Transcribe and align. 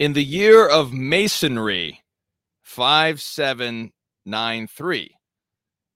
In 0.00 0.12
the 0.12 0.24
year 0.24 0.68
of 0.68 0.92
Masonry, 0.92 2.02
5793. 2.64 5.16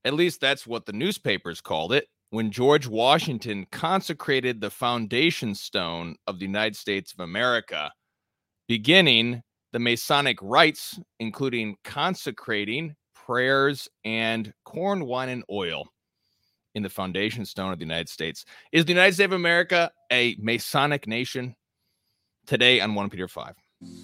At 0.05 0.15
least 0.15 0.41
that's 0.41 0.69
what 0.69 0.87
the 0.87 0.93
newspapers 0.93 1.61
called 1.61 1.93
it 1.93 2.07
when 2.31 2.53
George 2.53 2.87
Washington 2.87 3.67
consecrated 3.73 4.61
the 4.61 4.71
foundation 4.71 5.53
stone 5.53 6.15
of 6.29 6.39
the 6.39 6.45
United 6.45 6.77
States 6.77 7.13
of 7.13 7.19
America, 7.19 7.91
beginning 8.69 9.43
the 9.73 9.81
Masonic 9.81 10.39
rites, 10.43 11.01
including 11.19 11.75
consecrating 11.83 12.95
prayers 13.17 13.89
and 14.05 14.55
corn, 14.65 15.07
wine, 15.07 15.29
and 15.29 15.43
oil 15.51 15.89
in 16.77 16.85
the 16.85 16.89
foundation 16.89 17.45
stone 17.45 17.73
of 17.73 17.81
the 17.81 17.85
United 17.85 18.09
States. 18.09 18.45
Is 18.71 18.85
the 18.85 18.93
United 18.93 19.15
States 19.15 19.25
of 19.25 19.33
America 19.33 19.91
a 20.13 20.37
Masonic 20.39 21.09
nation? 21.09 21.57
Today 22.47 22.81
on 22.81 22.95
1 22.95 23.11
Peter 23.11 23.27
5. 23.27 23.57
Jesus 23.81 23.95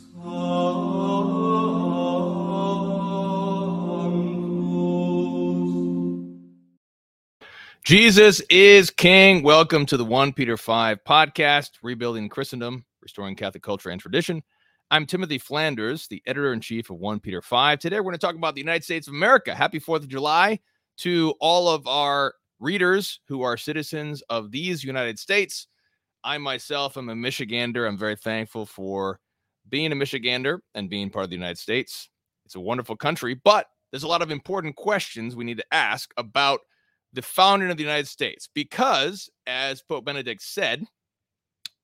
is 8.50 8.90
King. 8.90 9.42
Welcome 9.42 9.84
to 9.86 9.96
the 9.96 10.04
1 10.04 10.32
Peter 10.34 10.56
5 10.56 11.02
podcast, 11.02 11.70
Rebuilding 11.82 12.28
Christendom, 12.28 12.84
Restoring 13.02 13.34
Catholic 13.34 13.64
Culture 13.64 13.90
and 13.90 14.00
Tradition. 14.00 14.44
I'm 14.92 15.06
Timothy 15.06 15.38
Flanders, 15.38 16.06
the 16.06 16.22
editor 16.24 16.52
in 16.52 16.60
chief 16.60 16.90
of 16.90 16.98
1 16.98 17.18
Peter 17.18 17.42
5. 17.42 17.80
Today, 17.80 17.96
we're 17.96 18.04
going 18.04 18.14
to 18.14 18.18
talk 18.18 18.36
about 18.36 18.54
the 18.54 18.60
United 18.60 18.84
States 18.84 19.08
of 19.08 19.14
America. 19.14 19.56
Happy 19.56 19.80
4th 19.80 19.96
of 19.96 20.08
July 20.08 20.60
to 20.98 21.34
all 21.40 21.68
of 21.68 21.84
our 21.88 22.34
readers 22.60 23.18
who 23.26 23.42
are 23.42 23.56
citizens 23.56 24.22
of 24.30 24.52
these 24.52 24.84
United 24.84 25.18
States. 25.18 25.66
I 26.22 26.38
myself 26.38 26.96
am 26.96 27.08
a 27.08 27.14
Michigander. 27.14 27.88
I'm 27.88 27.98
very 27.98 28.14
thankful 28.14 28.66
for 28.66 29.18
being 29.68 29.92
a 29.92 29.96
Michigander 29.96 30.58
and 30.74 30.90
being 30.90 31.10
part 31.10 31.24
of 31.24 31.30
the 31.30 31.36
United 31.36 31.58
States. 31.58 32.08
It's 32.44 32.54
a 32.54 32.60
wonderful 32.60 32.96
country, 32.96 33.34
but 33.44 33.66
there's 33.90 34.02
a 34.02 34.08
lot 34.08 34.22
of 34.22 34.30
important 34.30 34.76
questions 34.76 35.36
we 35.36 35.44
need 35.44 35.58
to 35.58 35.74
ask 35.74 36.12
about 36.16 36.60
the 37.12 37.22
founding 37.22 37.70
of 37.70 37.76
the 37.76 37.82
United 37.82 38.08
States 38.08 38.48
because, 38.54 39.30
as 39.46 39.82
Pope 39.82 40.04
Benedict 40.04 40.42
said, 40.42 40.84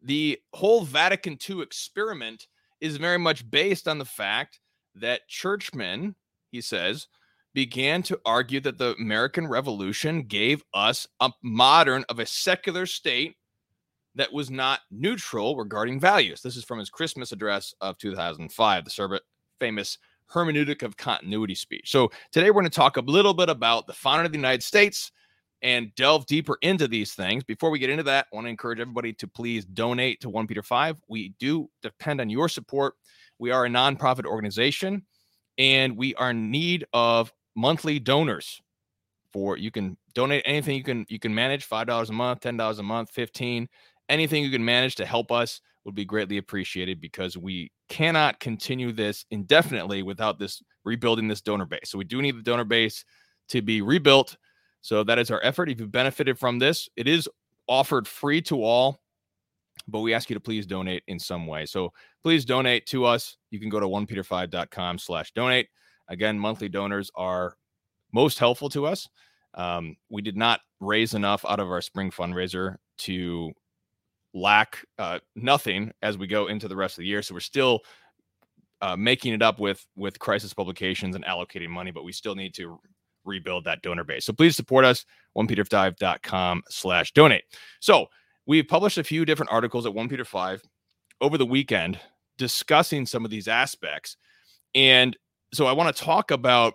the 0.03 0.39
whole 0.55 0.83
Vatican 0.83 1.39
II 1.49 1.63
experiment 1.63 2.47
is 2.81 2.97
very 2.97 3.19
much 3.19 3.49
based 3.51 3.87
on 3.87 3.99
the 3.99 4.05
fact 4.05 4.61
that 4.95 5.29
churchmen, 5.29 6.15
he 6.51 6.61
says, 6.61 7.07
began 7.55 8.03
to 8.03 8.21
argue 8.25 8.61
that 8.61 8.79
the 8.79 8.95
American 8.97 9.47
Revolution 9.47 10.23
gave 10.23 10.63
us 10.75 11.07
a 11.21 11.31
modern 11.43 12.05
of 12.09 12.19
a 12.19 12.27
secular 12.27 12.87
state 12.87 13.37
that 14.21 14.31
was 14.31 14.51
not 14.51 14.81
neutral 14.91 15.57
regarding 15.57 15.99
values. 15.99 16.43
This 16.43 16.55
is 16.55 16.63
from 16.63 16.79
his 16.79 16.91
Christmas 16.91 17.33
address 17.33 17.75
of 17.81 17.97
2005, 17.97 18.85
the 18.85 19.21
famous 19.59 19.97
hermeneutic 20.31 20.83
of 20.83 20.95
continuity 20.99 21.55
speech. 21.55 21.91
So 21.91 22.11
today 22.31 22.51
we're 22.51 22.61
going 22.61 22.65
to 22.67 22.71
talk 22.71 22.99
a 22.99 23.01
little 23.01 23.33
bit 23.33 23.49
about 23.49 23.87
the 23.87 23.95
founding 23.95 24.27
of 24.27 24.33
the 24.33 24.39
United 24.39 24.63
States 24.63 25.11
and 25.63 25.95
delve 25.95 26.27
deeper 26.27 26.59
into 26.61 26.87
these 26.87 27.15
things. 27.15 27.45
Before 27.45 27.71
we 27.71 27.79
get 27.79 27.89
into 27.89 28.03
that, 28.03 28.27
I 28.31 28.37
want 28.37 28.45
to 28.45 28.51
encourage 28.51 28.79
everybody 28.79 29.15
to 29.15 29.27
please 29.27 29.65
donate 29.65 30.21
to 30.21 30.29
1 30.29 30.47
Peter 30.47 30.63
5. 30.63 31.01
We 31.09 31.31
do 31.39 31.71
depend 31.81 32.21
on 32.21 32.29
your 32.29 32.51
support. 32.51 32.97
We 33.39 33.53
are 33.53 33.65
a 33.65 33.71
nonprofit 33.71 34.27
organization 34.27 35.07
and 35.57 35.97
we 35.97 36.15
are 36.17 36.33
in 36.33 36.51
need 36.51 36.85
of 36.93 37.33
monthly 37.57 37.99
donors 37.99 38.61
for 39.33 39.57
you 39.57 39.71
can 39.71 39.97
donate 40.15 40.43
anything 40.45 40.77
you 40.77 40.83
can 40.83 41.07
you 41.09 41.19
can 41.19 41.35
manage 41.35 41.69
$5 41.69 42.09
a 42.09 42.13
month, 42.13 42.41
$10 42.41 42.79
a 42.79 42.83
month, 42.83 43.11
15, 43.11 43.69
anything 44.11 44.45
you 44.45 44.51
can 44.51 44.65
manage 44.65 44.97
to 44.97 45.07
help 45.07 45.33
us 45.33 45.61
would 45.85 45.95
be 45.95 46.05
greatly 46.05 46.37
appreciated 46.37 47.01
because 47.01 47.39
we 47.39 47.73
cannot 47.89 48.39
continue 48.41 48.93
this 48.93 49.25
indefinitely 49.31 50.03
without 50.03 50.39
this 50.39 50.63
rebuilding 50.85 51.29
this 51.29 51.41
donor 51.41 51.65
base. 51.65 51.89
So 51.91 51.97
we 51.97 52.05
do 52.05 52.21
need 52.21 52.37
the 52.37 52.43
donor 52.43 52.65
base 52.65 53.05
to 53.49 53.63
be 53.63 53.81
rebuilt 53.81 54.37
so 54.83 55.05
that 55.05 55.19
is 55.19 55.31
our 55.31 55.41
effort. 55.43 55.71
If 55.71 55.81
you've 55.81 55.93
benefited 55.93 56.39
from 56.39 56.59
this, 56.59 56.89
it 56.97 57.07
is 57.07 57.29
offered 57.69 58.09
free 58.09 58.41
to 58.43 58.63
all, 58.63 59.01
but 59.87 60.01
we 60.01 60.15
ask 60.15 60.31
you 60.31 60.35
to 60.35 60.41
please 60.41 60.67
donate 60.67 61.03
in 61.07 61.19
some 61.19 61.47
way. 61.47 61.67
So 61.67 61.93
please 62.23 62.45
donate 62.45 62.87
to 62.87 63.05
us. 63.05 63.37
You 63.51 63.61
can 63.61 63.69
go 63.69 63.81
to 63.81 63.87
1peter5.com 63.87 64.99
slash 64.99 65.33
donate. 65.33 65.69
Again, 66.09 66.39
monthly 66.39 66.69
donors 66.69 67.11
are 67.15 67.57
most 68.13 68.39
helpful 68.39 68.69
to 68.71 68.87
us. 68.87 69.09
Um, 69.55 69.97
we 70.09 70.23
did 70.23 70.37
not 70.37 70.61
raise 70.81 71.15
enough 71.15 71.45
out 71.45 71.61
of 71.61 71.71
our 71.71 71.81
spring 71.81 72.11
fundraiser 72.11 72.77
to 72.99 73.53
lack 74.35 74.85
uh, 74.99 75.19
nothing 75.35 75.93
as 76.03 76.17
we 76.17 76.27
go 76.27 76.47
into 76.47 76.69
the 76.69 76.77
rest 76.77 76.99
of 76.99 77.03
the 77.03 77.09
year. 77.09 77.23
So 77.23 77.35
we're 77.35 77.41
still 77.41 77.81
uh, 78.83 78.97
making 78.97 79.35
it 79.35 79.43
up 79.43 79.59
with 79.59 79.85
with 79.97 80.19
crisis 80.19 80.55
publications 80.55 81.17
and 81.17 81.25
allocating 81.25 81.69
money, 81.69 81.91
but 81.91 82.05
we 82.05 82.13
still 82.13 82.35
need 82.35 82.55
to 82.55 82.79
rebuild 83.25 83.65
that 83.65 83.83
donor 83.83 84.05
base. 84.05 84.25
So 84.25 84.33
please 84.33 84.57
support 84.57 84.85
us, 84.85 85.05
onepeter5.com 85.37 86.63
slash 86.69 87.13
donate. 87.13 87.45
So 87.81 88.07
we've 88.47 88.67
published 88.67 88.99
a 88.99 89.05
few 89.05 89.25
different 89.25 89.53
articles 89.53 89.87
at 89.87 89.93
1peter5 89.93 90.63
over 91.21 91.37
the 91.37 91.47
weekend 91.47 91.99
discussing 92.39 93.05
some 93.05 93.25
of 93.25 93.31
these 93.31 93.49
aspects. 93.49 94.17
And 94.75 95.17
so 95.53 95.67
I 95.67 95.73
want 95.73 95.95
to 95.95 96.03
talk 96.03 96.31
about 96.31 96.75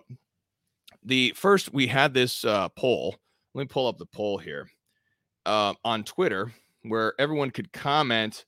the 1.02 1.32
first, 1.34 1.72
we 1.72 1.86
had 1.86 2.14
this 2.14 2.44
uh, 2.44 2.68
poll. 2.70 3.16
Let 3.54 3.62
me 3.62 3.66
pull 3.66 3.88
up 3.88 3.98
the 3.98 4.06
poll 4.06 4.38
here 4.38 4.68
uh, 5.44 5.74
on 5.84 6.04
Twitter 6.04 6.52
where 6.88 7.14
everyone 7.18 7.50
could 7.50 7.72
comment 7.72 8.44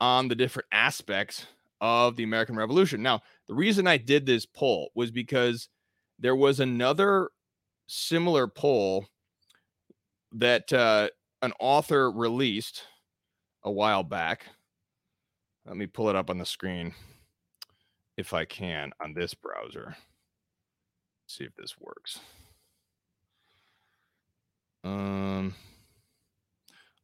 on 0.00 0.28
the 0.28 0.34
different 0.34 0.68
aspects 0.72 1.46
of 1.80 2.16
the 2.16 2.22
American 2.22 2.56
Revolution. 2.56 3.02
Now, 3.02 3.22
the 3.48 3.54
reason 3.54 3.86
I 3.86 3.96
did 3.96 4.26
this 4.26 4.46
poll 4.46 4.90
was 4.94 5.10
because 5.10 5.68
there 6.18 6.36
was 6.36 6.60
another 6.60 7.30
similar 7.86 8.46
poll 8.46 9.06
that 10.32 10.72
uh, 10.72 11.08
an 11.42 11.52
author 11.60 12.10
released 12.10 12.82
a 13.62 13.70
while 13.70 14.02
back. 14.02 14.46
Let 15.66 15.76
me 15.76 15.86
pull 15.86 16.08
it 16.08 16.16
up 16.16 16.30
on 16.30 16.38
the 16.38 16.46
screen 16.46 16.94
if 18.16 18.32
I 18.32 18.44
can 18.44 18.92
on 19.02 19.14
this 19.14 19.34
browser. 19.34 19.96
see 21.26 21.44
if 21.44 21.54
this 21.56 21.76
works. 21.78 22.20
Um, 24.84 25.54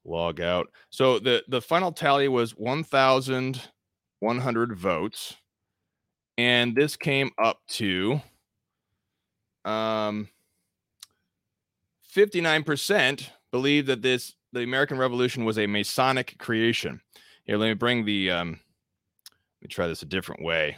log 0.04 0.40
out. 0.40 0.68
So 0.90 1.18
the 1.18 1.42
the 1.48 1.60
final 1.60 1.92
tally 1.92 2.28
was 2.28 2.56
1,100 2.56 4.76
votes, 4.76 5.36
and 6.38 6.74
this 6.74 6.96
came 6.96 7.30
up 7.42 7.60
to 7.68 8.20
um 9.64 10.28
59% 12.14 13.28
believe 13.52 13.86
that 13.86 14.02
this 14.02 14.34
the 14.52 14.62
American 14.62 14.98
Revolution 14.98 15.44
was 15.44 15.58
a 15.58 15.66
Masonic 15.66 16.36
creation. 16.38 17.00
Here, 17.44 17.56
let 17.56 17.68
me 17.68 17.74
bring 17.74 18.04
the 18.04 18.30
um 18.30 18.50
let 18.50 19.62
me 19.62 19.68
try 19.68 19.86
this 19.86 20.02
a 20.02 20.06
different 20.06 20.42
way. 20.42 20.76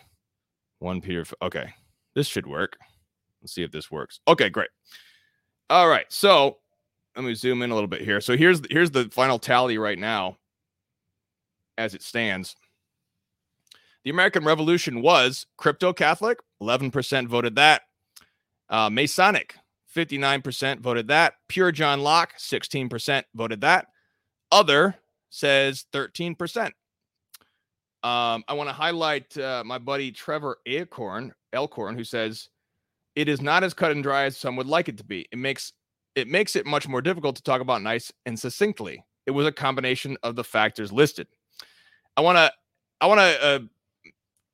One 0.79 1.01
Peter 1.01 1.25
okay. 1.43 1.73
This 2.15 2.29
should 2.29 2.47
work. 2.47 2.77
Let's 3.43 3.55
see 3.55 3.63
if 3.63 3.73
this 3.73 3.91
works. 3.91 4.21
Okay, 4.29 4.49
great. 4.49 4.71
All 5.69 5.89
right. 5.89 6.07
So 6.09 6.59
let 7.17 7.25
me 7.25 7.35
zoom 7.35 7.63
in 7.63 7.71
a 7.71 7.75
little 7.75 7.89
bit 7.89 8.03
here. 8.03 8.21
So 8.21 8.37
here's 8.37 8.61
here's 8.71 8.91
the 8.91 9.09
final 9.11 9.39
tally 9.39 9.79
right 9.79 9.99
now 9.99 10.39
as 11.79 11.95
it 11.95 12.03
stands. 12.03 12.57
The 14.05 14.11
American 14.11 14.45
Revolution 14.45 15.01
was 15.01 15.47
crypto 15.57 15.93
Catholic, 15.93 16.39
11% 16.63 17.27
voted 17.27 17.57
that. 17.57 17.83
Uh, 18.69 18.91
Masonic, 18.91 19.55
59% 19.95 20.81
voted 20.81 21.09
that. 21.09 21.35
Pure 21.49 21.73
John 21.73 22.03
Locke, 22.03 22.35
16% 22.39 23.25
voted 23.35 23.63
that. 23.63 23.87
Other 24.53 24.97
says 25.31 25.87
13%. 25.93 26.67
Um, 28.03 28.45
I 28.47 28.53
want 28.53 28.69
to 28.69 28.75
highlight 28.75 29.37
uh, 29.39 29.63
my 29.65 29.79
buddy 29.79 30.13
Trevor 30.13 30.59
Acorn, 30.67 31.33
Elkhorn, 31.55 31.97
who 31.97 32.05
says 32.05 32.51
it 33.17 33.29
is 33.29 33.41
not 33.41 33.65
as 33.65 33.73
cut 33.73 33.93
and 33.93 34.03
dry 34.03 34.25
as 34.25 34.37
some 34.37 34.57
would 34.57 34.67
like 34.67 34.91
it 34.91 34.99
to 34.99 35.05
be. 35.05 35.27
It 35.33 35.39
makes 35.39 35.73
it 36.15 36.29
makes 36.29 36.57
it 36.57 36.67
much 36.67 36.89
more 36.89 37.03
difficult 37.03 37.37
to 37.37 37.43
talk 37.43 37.61
about 37.61 37.83
nice 37.83 38.13
and 38.27 38.39
succinctly. 38.39 39.05
It 39.27 39.33
was 39.33 39.47
a 39.47 39.53
combination 39.53 40.17
of 40.23 40.37
the 40.37 40.45
factors 40.45 40.93
listed. 40.93 41.27
I 42.17 42.21
want 42.21 42.39
to 42.39 42.53
I 43.01 43.07
want 43.07 43.21
to 43.21 43.45
uh, 43.45 43.59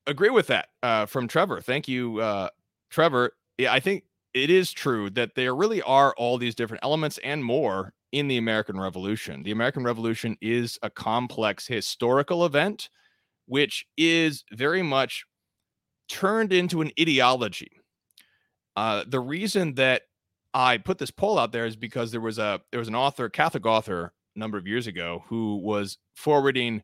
agree 0.07 0.29
with 0.29 0.47
that 0.47 0.69
uh, 0.81 1.05
from 1.05 1.27
Trevor. 1.27 1.61
Thank 1.61 1.87
you, 1.87 2.19
uh, 2.19 2.49
Trevor. 2.89 3.31
Yeah, 3.57 3.71
I 3.71 3.79
think 3.79 4.03
it 4.33 4.49
is 4.49 4.71
true 4.71 5.09
that 5.11 5.35
there 5.35 5.55
really 5.55 5.81
are 5.83 6.13
all 6.17 6.37
these 6.37 6.55
different 6.55 6.83
elements 6.83 7.19
and 7.23 7.43
more 7.43 7.93
in 8.11 8.27
the 8.27 8.37
American 8.37 8.79
Revolution. 8.79 9.43
The 9.43 9.51
American 9.51 9.83
Revolution 9.83 10.37
is 10.41 10.79
a 10.81 10.89
complex 10.89 11.67
historical 11.67 12.45
event, 12.45 12.89
which 13.45 13.85
is 13.97 14.43
very 14.51 14.81
much 14.81 15.25
turned 16.09 16.51
into 16.51 16.81
an 16.81 16.91
ideology. 16.99 17.71
Uh, 18.75 19.03
the 19.07 19.19
reason 19.19 19.75
that 19.75 20.03
I 20.53 20.77
put 20.77 20.97
this 20.97 21.11
poll 21.11 21.39
out 21.39 21.51
there 21.51 21.65
is 21.65 21.75
because 21.75 22.11
there 22.11 22.21
was 22.21 22.37
a 22.37 22.61
there 22.71 22.79
was 22.79 22.87
an 22.87 22.95
author, 22.95 23.29
Catholic 23.29 23.65
author, 23.65 24.13
a 24.35 24.39
number 24.39 24.57
of 24.57 24.67
years 24.67 24.87
ago, 24.87 25.23
who 25.27 25.57
was 25.57 25.97
forwarding 26.13 26.83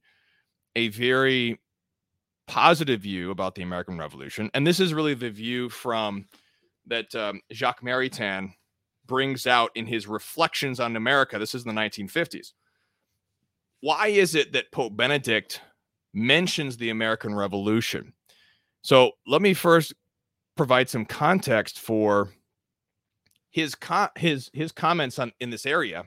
a 0.75 0.88
very 0.90 1.60
positive 2.48 3.02
view 3.02 3.31
about 3.31 3.56
the 3.56 3.62
American 3.64 3.98
Revolution, 3.98 4.50
and 4.54 4.66
this 4.66 4.80
is 4.80 4.94
really 4.94 5.14
the 5.14 5.30
view 5.30 5.69
from 5.69 6.25
that 6.86 7.14
um, 7.16 7.42
Jacques 7.52 7.81
Maritain 7.81 8.54
brings 9.06 9.48
out 9.48 9.72
in 9.75 9.86
his 9.86 10.08
reflections 10.08 10.80
on 10.80 10.96
America. 10.96 11.40
This 11.40 11.56
is 11.56 11.66
in 11.66 11.74
the 11.74 11.81
1950s. 11.81 12.54
Why 13.81 14.08
is 14.08 14.36
it 14.36 14.54
that 14.54 14.72
Pope 14.72 14.96
Benedict 14.96 15.62
mentions 16.14 16.78
the 16.78 16.90
American 16.90 17.36
Revolution? 17.36 18.14
So 18.81 19.12
let 19.25 19.42
me 19.42 19.54
first 19.54 19.94
provide 20.56 20.90
some 20.90 21.06
context 21.06 21.80
for 21.80 22.31
his 23.57 23.74
co- 23.74 24.09
his 24.15 24.51
his 24.54 24.71
comments 24.71 25.18
on 25.18 25.31
in 25.39 25.50
this 25.50 25.65
area 25.65 26.04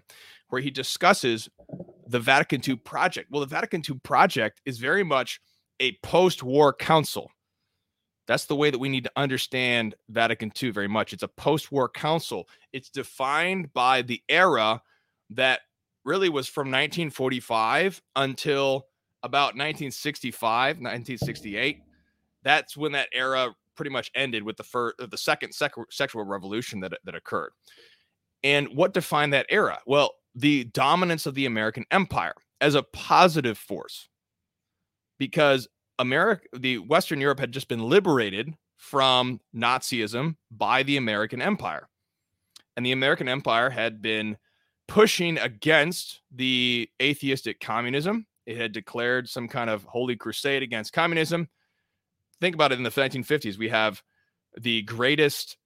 where 0.50 0.62
he 0.62 0.70
discusses 0.70 1.49
the 2.06 2.20
Vatican 2.20 2.62
II 2.67 2.76
project. 2.76 3.29
Well, 3.29 3.41
the 3.41 3.47
Vatican 3.47 3.82
II 3.88 3.99
project 4.05 4.61
is 4.64 4.79
very 4.79 5.02
much 5.02 5.41
a 5.81 5.99
post-war 6.05 6.73
council. 6.73 7.29
That's 8.29 8.44
the 8.44 8.55
way 8.55 8.70
that 8.70 8.79
we 8.79 8.88
need 8.88 9.02
to 9.02 9.11
understand 9.17 9.97
Vatican 10.08 10.52
II 10.62 10.70
very 10.70 10.87
much. 10.87 11.12
It's 11.12 11.25
a 11.25 11.29
post-war 11.29 11.88
council. 11.88 12.49
It's 12.73 12.88
defined 12.88 13.73
by 13.73 14.02
the 14.02 14.23
era 14.29 14.81
that 15.31 15.62
really 16.05 16.29
was 16.29 16.47
from 16.47 16.69
1945 16.69 18.00
until 18.14 18.87
about 19.25 19.56
1965, 19.56 20.76
1968. 20.76 21.81
That's 22.44 22.76
when 22.76 22.93
that 22.93 23.08
era 23.12 23.56
pretty 23.81 23.91
much 23.91 24.11
ended 24.15 24.43
with 24.43 24.59
the 24.59 24.62
first, 24.62 24.94
the 25.11 25.17
second 25.17 25.55
sec- 25.55 25.73
sexual 25.88 26.23
revolution 26.23 26.81
that 26.81 26.93
that 27.03 27.15
occurred. 27.15 27.50
And 28.44 28.69
what 28.75 28.93
defined 28.93 29.32
that 29.32 29.47
era? 29.49 29.79
Well, 29.87 30.11
the 30.35 30.65
dominance 30.65 31.25
of 31.25 31.35
the 31.35 31.47
American 31.47 31.87
empire 31.91 32.35
as 32.61 32.75
a 32.75 32.82
positive 32.82 33.56
force 33.56 34.11
because 35.19 35.67
America, 35.99 36.47
the 36.59 36.77
Western 36.77 37.23
Europe 37.23 37.41
had 37.41 37.53
just 37.53 37.69
been 37.69 37.82
liberated 37.82 38.53
from 38.77 39.41
Nazism 39.56 40.37
by 40.50 40.83
the 40.83 40.99
American 40.99 41.41
empire. 41.41 41.88
And 42.76 42.85
the 42.85 42.93
American 42.93 43.29
empire 43.29 43.71
had 43.71 44.03
been 44.03 44.37
pushing 44.88 45.38
against 45.38 46.21
the 46.31 46.87
atheistic 47.00 47.61
communism. 47.61 48.26
It 48.44 48.59
had 48.59 48.73
declared 48.73 49.26
some 49.26 49.49
kind 49.49 49.71
of 49.71 49.85
holy 49.85 50.17
crusade 50.17 50.62
against 50.62 50.93
communism. 50.93 51.49
Think 52.41 52.55
about 52.55 52.73
it 52.73 52.79
in 52.79 52.85
the 52.85 52.91
1950s, 52.91 53.59
we 53.59 53.69
have 53.69 54.03
the 54.59 54.83
greatest 54.83 55.57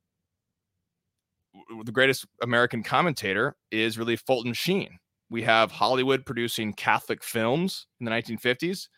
the 1.84 1.92
greatest 1.92 2.26
American 2.42 2.82
commentator 2.82 3.54
is 3.70 3.96
really 3.96 4.16
Fulton 4.16 4.52
Sheen. 4.54 4.98
We 5.30 5.42
have 5.42 5.70
Hollywood 5.70 6.26
producing 6.26 6.72
Catholic 6.72 7.22
films 7.22 7.86
in 8.00 8.04
the 8.04 8.10
1950s. 8.10 8.88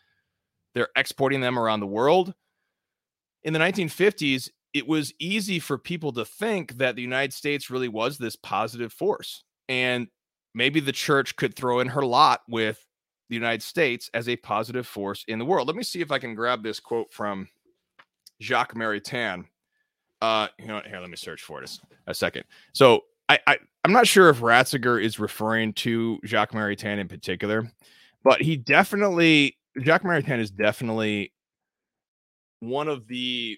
They're 0.73 0.89
exporting 0.95 1.41
them 1.41 1.57
around 1.57 1.79
the 1.79 1.87
world. 1.87 2.33
In 3.43 3.53
the 3.53 3.59
1950s, 3.59 4.49
it 4.73 4.87
was 4.87 5.13
easy 5.19 5.59
for 5.59 5.77
people 5.77 6.11
to 6.13 6.25
think 6.25 6.77
that 6.77 6.95
the 6.95 7.01
United 7.01 7.33
States 7.33 7.69
really 7.69 7.87
was 7.87 8.17
this 8.17 8.35
positive 8.35 8.91
force. 8.91 9.43
And 9.69 10.07
maybe 10.53 10.79
the 10.79 10.91
church 10.91 11.35
could 11.35 11.55
throw 11.55 11.79
in 11.79 11.89
her 11.89 12.03
lot 12.03 12.41
with 12.47 12.85
the 13.29 13.35
United 13.35 13.63
States 13.63 14.09
as 14.13 14.27
a 14.27 14.35
positive 14.37 14.87
force 14.87 15.23
in 15.27 15.39
the 15.39 15.45
world. 15.45 15.67
Let 15.67 15.77
me 15.77 15.83
see 15.83 16.01
if 16.01 16.11
I 16.11 16.19
can 16.19 16.35
grab 16.35 16.63
this 16.63 16.79
quote 16.79 17.11
from 17.11 17.47
Jacques 18.41 18.75
Maritain 18.75 19.45
uh, 20.21 20.47
you 20.59 20.67
know, 20.67 20.81
here, 20.85 20.99
let 20.99 21.09
me 21.09 21.15
search 21.15 21.43
for 21.43 21.61
a, 21.61 21.67
a 22.07 22.13
second. 22.13 22.43
So 22.73 23.01
I, 23.29 23.39
I, 23.47 23.57
I'm 23.83 23.93
not 23.93 24.07
sure 24.07 24.29
if 24.29 24.39
Ratzinger 24.39 25.01
is 25.01 25.19
referring 25.19 25.73
to 25.73 26.19
Jacques 26.25 26.53
Maritain 26.53 26.97
in 26.97 27.07
particular, 27.07 27.71
but 28.23 28.41
he 28.41 28.55
definitely 28.55 29.57
Jacques 29.81 30.03
Maritain 30.03 30.39
is 30.39 30.49
definitely 30.49 31.31
one 32.61 32.87
of 32.87 33.07
the 33.07 33.57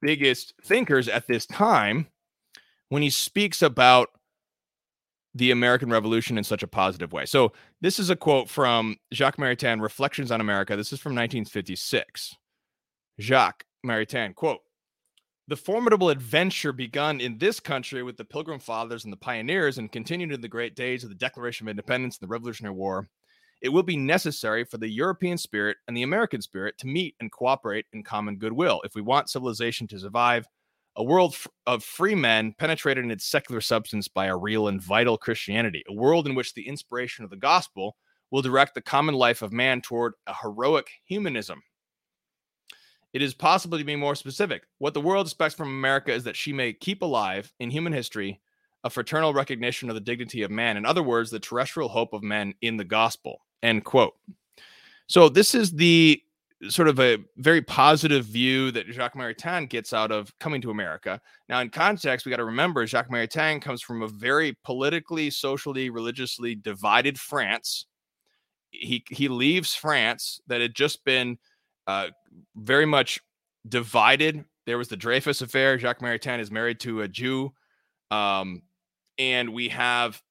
biggest 0.00 0.54
thinkers 0.64 1.08
at 1.08 1.26
this 1.26 1.46
time 1.46 2.06
when 2.90 3.02
he 3.02 3.10
speaks 3.10 3.62
about 3.62 4.08
the 5.34 5.50
American 5.50 5.90
Revolution 5.90 6.38
in 6.38 6.44
such 6.44 6.62
a 6.62 6.68
positive 6.68 7.12
way. 7.12 7.26
So 7.26 7.52
this 7.80 7.98
is 7.98 8.10
a 8.10 8.16
quote 8.16 8.48
from 8.48 8.96
Jacques 9.12 9.36
Maritain, 9.36 9.80
Reflections 9.80 10.30
on 10.30 10.40
America. 10.40 10.76
This 10.76 10.92
is 10.92 11.00
from 11.00 11.10
1956. 11.10 12.36
Jacques 13.20 13.64
Maritain, 13.86 14.34
quote, 14.34 14.60
the 15.48 15.56
formidable 15.56 16.10
adventure 16.10 16.74
begun 16.74 17.22
in 17.22 17.38
this 17.38 17.58
country 17.58 18.02
with 18.02 18.18
the 18.18 18.24
Pilgrim 18.24 18.60
Fathers 18.60 19.04
and 19.04 19.12
the 19.12 19.16
pioneers 19.16 19.78
and 19.78 19.90
continued 19.90 20.30
in 20.30 20.42
the 20.42 20.48
great 20.48 20.76
days 20.76 21.02
of 21.02 21.08
the 21.08 21.14
Declaration 21.14 21.66
of 21.66 21.70
Independence 21.70 22.18
and 22.18 22.28
the 22.28 22.30
Revolutionary 22.30 22.74
War, 22.74 23.08
it 23.62 23.70
will 23.70 23.82
be 23.82 23.96
necessary 23.96 24.64
for 24.64 24.76
the 24.76 24.90
European 24.90 25.38
spirit 25.38 25.78
and 25.88 25.96
the 25.96 26.02
American 26.02 26.42
spirit 26.42 26.76
to 26.78 26.86
meet 26.86 27.14
and 27.18 27.32
cooperate 27.32 27.86
in 27.94 28.04
common 28.04 28.36
goodwill 28.36 28.82
if 28.84 28.94
we 28.94 29.00
want 29.00 29.30
civilization 29.30 29.86
to 29.88 29.98
survive. 29.98 30.46
A 30.96 31.02
world 31.02 31.34
of 31.66 31.82
free 31.82 32.14
men 32.14 32.52
penetrated 32.58 33.04
in 33.04 33.10
its 33.10 33.24
secular 33.24 33.62
substance 33.62 34.06
by 34.06 34.26
a 34.26 34.36
real 34.36 34.68
and 34.68 34.82
vital 34.82 35.16
Christianity, 35.16 35.82
a 35.88 35.94
world 35.94 36.26
in 36.26 36.34
which 36.34 36.52
the 36.52 36.68
inspiration 36.68 37.24
of 37.24 37.30
the 37.30 37.36
gospel 37.36 37.96
will 38.30 38.42
direct 38.42 38.74
the 38.74 38.82
common 38.82 39.14
life 39.14 39.40
of 39.40 39.52
man 39.52 39.80
toward 39.80 40.12
a 40.26 40.34
heroic 40.34 40.88
humanism 41.06 41.62
it 43.12 43.22
is 43.22 43.34
possible 43.34 43.78
to 43.78 43.84
be 43.84 43.96
more 43.96 44.14
specific. 44.14 44.64
What 44.78 44.94
the 44.94 45.00
world 45.00 45.26
expects 45.26 45.54
from 45.54 45.68
America 45.68 46.12
is 46.12 46.24
that 46.24 46.36
she 46.36 46.52
may 46.52 46.72
keep 46.72 47.02
alive 47.02 47.52
in 47.58 47.70
human 47.70 47.92
history 47.92 48.40
a 48.84 48.90
fraternal 48.90 49.34
recognition 49.34 49.88
of 49.88 49.94
the 49.94 50.00
dignity 50.00 50.42
of 50.42 50.50
man. 50.50 50.76
In 50.76 50.86
other 50.86 51.02
words, 51.02 51.30
the 51.30 51.40
terrestrial 51.40 51.88
hope 51.88 52.12
of 52.12 52.22
men 52.22 52.54
in 52.62 52.76
the 52.76 52.84
gospel. 52.84 53.44
End 53.62 53.84
quote. 53.84 54.14
So 55.08 55.28
this 55.28 55.54
is 55.54 55.72
the 55.72 56.22
sort 56.68 56.88
of 56.88 56.98
a 56.98 57.18
very 57.36 57.62
positive 57.62 58.24
view 58.24 58.70
that 58.72 58.86
Jacques 58.88 59.14
Maritain 59.14 59.68
gets 59.68 59.92
out 59.92 60.10
of 60.10 60.36
coming 60.38 60.60
to 60.60 60.70
America. 60.70 61.20
Now, 61.48 61.60
in 61.60 61.70
context, 61.70 62.26
we 62.26 62.30
got 62.30 62.38
to 62.38 62.44
remember 62.44 62.86
Jacques 62.86 63.10
Maritain 63.10 63.62
comes 63.62 63.80
from 63.80 64.02
a 64.02 64.08
very 64.08 64.56
politically, 64.64 65.30
socially, 65.30 65.88
religiously 65.90 66.56
divided 66.56 67.18
France. 67.18 67.86
He 68.70 69.04
he 69.08 69.28
leaves 69.28 69.74
France 69.74 70.40
that 70.46 70.60
had 70.60 70.74
just 70.74 71.04
been 71.04 71.38
uh, 71.88 72.08
very 72.54 72.86
much 72.86 73.18
divided. 73.66 74.44
There 74.66 74.78
was 74.78 74.88
the 74.88 74.96
Dreyfus 74.96 75.40
affair. 75.40 75.78
Jacques 75.78 76.00
Maritain 76.00 76.38
is 76.38 76.50
married 76.50 76.78
to 76.80 77.00
a 77.00 77.08
Jew. 77.08 77.52
Um, 78.10 78.62
and 79.18 79.52
we 79.52 79.70
have, 79.70 80.22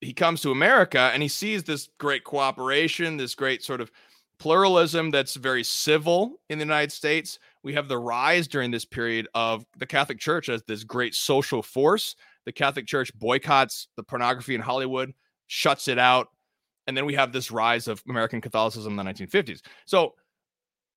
he 0.00 0.12
comes 0.12 0.42
to 0.42 0.50
America 0.50 1.10
and 1.14 1.22
he 1.22 1.28
sees 1.28 1.62
this 1.62 1.88
great 1.98 2.24
cooperation, 2.24 3.16
this 3.16 3.34
great 3.34 3.62
sort 3.62 3.80
of 3.80 3.90
pluralism 4.38 5.10
that's 5.10 5.34
very 5.34 5.64
civil 5.64 6.40
in 6.50 6.58
the 6.58 6.64
United 6.64 6.92
States. 6.92 7.38
We 7.62 7.74
have 7.74 7.88
the 7.88 7.98
rise 7.98 8.48
during 8.48 8.70
this 8.70 8.84
period 8.84 9.28
of 9.34 9.64
the 9.76 9.86
Catholic 9.86 10.18
Church 10.18 10.48
as 10.48 10.62
this 10.64 10.84
great 10.84 11.14
social 11.14 11.62
force. 11.62 12.16
The 12.44 12.52
Catholic 12.52 12.86
Church 12.86 13.16
boycotts 13.18 13.88
the 13.96 14.02
pornography 14.02 14.54
in 14.54 14.60
Hollywood, 14.60 15.12
shuts 15.46 15.88
it 15.88 15.98
out. 15.98 16.28
And 16.86 16.96
then 16.96 17.06
we 17.06 17.14
have 17.14 17.32
this 17.32 17.50
rise 17.50 17.86
of 17.86 18.02
American 18.08 18.40
Catholicism 18.40 18.98
in 18.98 19.06
the 19.06 19.12
1950s. 19.12 19.60
So 19.86 20.14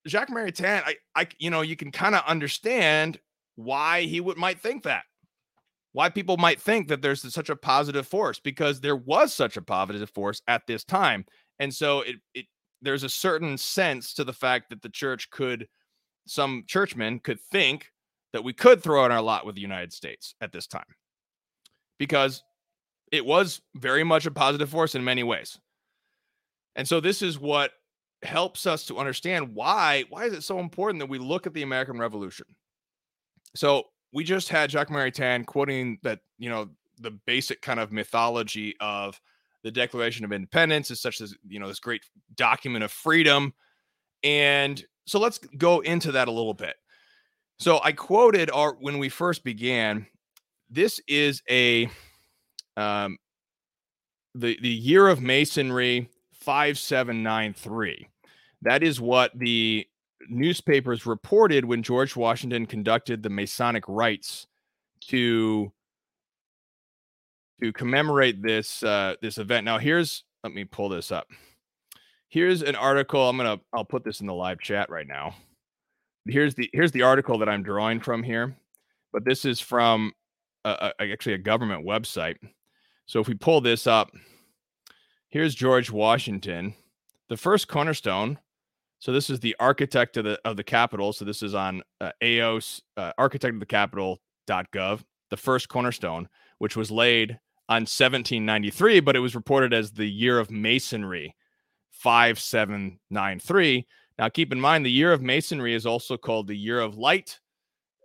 Jacques 0.07 0.29
Maritain, 0.29 0.81
I, 0.85 0.95
I, 1.15 1.27
you 1.37 1.49
know, 1.49 1.61
you 1.61 1.75
can 1.75 1.91
kind 1.91 2.15
of 2.15 2.23
understand 2.25 3.19
why 3.55 4.01
he 4.01 4.19
would 4.19 4.37
might 4.37 4.59
think 4.59 4.83
that, 4.83 5.03
why 5.91 6.09
people 6.09 6.37
might 6.37 6.59
think 6.59 6.87
that 6.87 7.01
there's 7.01 7.21
such 7.33 7.49
a 7.49 7.55
positive 7.55 8.07
force 8.07 8.39
because 8.39 8.79
there 8.79 8.95
was 8.95 9.33
such 9.33 9.57
a 9.57 9.61
positive 9.61 10.09
force 10.09 10.41
at 10.47 10.65
this 10.65 10.83
time, 10.83 11.25
and 11.59 11.73
so 11.73 12.01
it, 12.01 12.15
it 12.33 12.45
there's 12.81 13.03
a 13.03 13.09
certain 13.09 13.57
sense 13.57 14.15
to 14.15 14.23
the 14.23 14.33
fact 14.33 14.69
that 14.71 14.81
the 14.81 14.89
church 14.89 15.29
could, 15.29 15.67
some 16.25 16.63
churchmen 16.65 17.19
could 17.19 17.39
think 17.51 17.91
that 18.33 18.43
we 18.43 18.53
could 18.53 18.81
throw 18.81 19.05
in 19.05 19.11
our 19.11 19.21
lot 19.21 19.45
with 19.45 19.53
the 19.53 19.61
United 19.61 19.93
States 19.93 20.33
at 20.41 20.51
this 20.51 20.65
time, 20.65 20.83
because 21.99 22.41
it 23.11 23.23
was 23.23 23.61
very 23.75 24.03
much 24.03 24.25
a 24.25 24.31
positive 24.31 24.69
force 24.69 24.95
in 24.95 25.03
many 25.03 25.21
ways, 25.21 25.59
and 26.75 26.87
so 26.87 26.99
this 26.99 27.21
is 27.21 27.37
what 27.37 27.71
helps 28.23 28.65
us 28.65 28.85
to 28.85 28.99
understand 28.99 29.53
why 29.55 30.03
why 30.09 30.25
is 30.25 30.33
it 30.33 30.43
so 30.43 30.59
important 30.59 30.99
that 30.99 31.09
we 31.09 31.17
look 31.17 31.47
at 31.47 31.53
the 31.53 31.63
American 31.63 31.97
Revolution. 31.97 32.45
So 33.55 33.85
we 34.13 34.23
just 34.23 34.49
had 34.49 34.71
Jacques 34.71 34.89
Maritain 34.89 35.45
quoting 35.45 35.97
that 36.03 36.19
you 36.37 36.49
know 36.49 36.69
the 36.99 37.11
basic 37.11 37.61
kind 37.61 37.79
of 37.79 37.91
mythology 37.91 38.75
of 38.79 39.19
the 39.63 39.71
Declaration 39.71 40.25
of 40.25 40.31
Independence 40.31 40.91
is 40.91 41.01
such 41.01 41.21
as 41.21 41.35
you 41.47 41.59
know 41.59 41.67
this 41.67 41.79
great 41.79 42.03
document 42.35 42.83
of 42.83 42.91
freedom, 42.91 43.53
and 44.23 44.83
so 45.05 45.19
let's 45.19 45.39
go 45.57 45.79
into 45.79 46.11
that 46.11 46.27
a 46.27 46.31
little 46.31 46.53
bit. 46.53 46.75
So 47.59 47.79
I 47.83 47.91
quoted 47.91 48.51
our 48.51 48.73
when 48.75 48.97
we 48.99 49.09
first 49.09 49.43
began. 49.43 50.05
This 50.69 51.01
is 51.07 51.41
a 51.49 51.89
um, 52.77 53.17
the 54.35 54.57
the 54.61 54.69
year 54.69 55.07
of 55.07 55.21
Masonry 55.21 56.09
5793. 56.41 58.07
That 58.63 58.83
is 58.83 58.99
what 58.99 59.31
the 59.37 59.87
newspapers 60.29 61.05
reported 61.05 61.65
when 61.65 61.83
George 61.83 62.15
Washington 62.15 62.65
conducted 62.65 63.23
the 63.23 63.29
Masonic 63.29 63.83
rites 63.87 64.47
to 65.07 65.71
to 67.61 67.71
commemorate 67.73 68.41
this 68.41 68.83
uh, 68.83 69.15
this 69.21 69.37
event. 69.37 69.65
Now, 69.65 69.77
here's 69.77 70.23
let 70.43 70.53
me 70.53 70.65
pull 70.65 70.89
this 70.89 71.11
up. 71.11 71.27
Here's 72.29 72.63
an 72.63 72.75
article. 72.75 73.27
I'm 73.27 73.37
gonna 73.37 73.59
I'll 73.73 73.85
put 73.85 74.03
this 74.03 74.21
in 74.21 74.27
the 74.27 74.33
live 74.33 74.59
chat 74.59 74.89
right 74.89 75.07
now. 75.07 75.35
here's 76.27 76.55
the 76.55 76.69
here's 76.73 76.91
the 76.91 77.03
article 77.03 77.37
that 77.39 77.49
I'm 77.49 77.63
drawing 77.63 77.99
from 77.99 78.23
here, 78.23 78.55
but 79.11 79.25
this 79.25 79.45
is 79.45 79.59
from 79.59 80.13
a, 80.65 80.93
actually 80.99 81.33
a 81.33 81.39
government 81.39 81.85
website. 81.85 82.37
So 83.05 83.19
if 83.19 83.27
we 83.27 83.33
pull 83.33 83.61
this 83.61 83.87
up, 83.87 84.11
here's 85.31 85.55
George 85.55 85.89
Washington, 85.89 86.75
the 87.29 87.37
first 87.37 87.67
cornerstone. 87.67 88.37
So 88.99 89.11
this 89.11 89.31
is 89.31 89.39
the 89.39 89.55
architect 89.59 90.17
of 90.17 90.25
the 90.25 90.39
of 90.45 90.57
the 90.57 90.63
Capitol. 90.63 91.11
So 91.11 91.25
this 91.25 91.41
is 91.41 91.55
on 91.55 91.81
uh, 91.99 92.11
AOC 92.21 92.81
uh, 92.97 93.13
architect 93.17 93.55
of 93.55 93.59
the 93.59 93.65
Capitol.gov, 93.65 95.03
the 95.31 95.37
first 95.37 95.69
cornerstone, 95.69 96.29
which 96.59 96.75
was 96.75 96.91
laid 96.91 97.39
on 97.67 97.83
1793, 97.83 98.99
but 98.99 99.15
it 99.15 99.19
was 99.19 99.33
reported 99.33 99.73
as 99.73 99.91
the 99.91 100.05
year 100.05 100.37
of 100.37 100.51
masonry, 100.51 101.35
5793. 101.91 103.87
Now 104.19 104.29
keep 104.29 104.51
in 104.51 104.59
mind 104.59 104.85
the 104.85 104.91
year 104.91 105.13
of 105.13 105.21
masonry 105.21 105.73
is 105.73 105.85
also 105.85 106.17
called 106.17 106.47
the 106.47 106.57
year 106.57 106.79
of 106.79 106.97
light, 106.97 107.39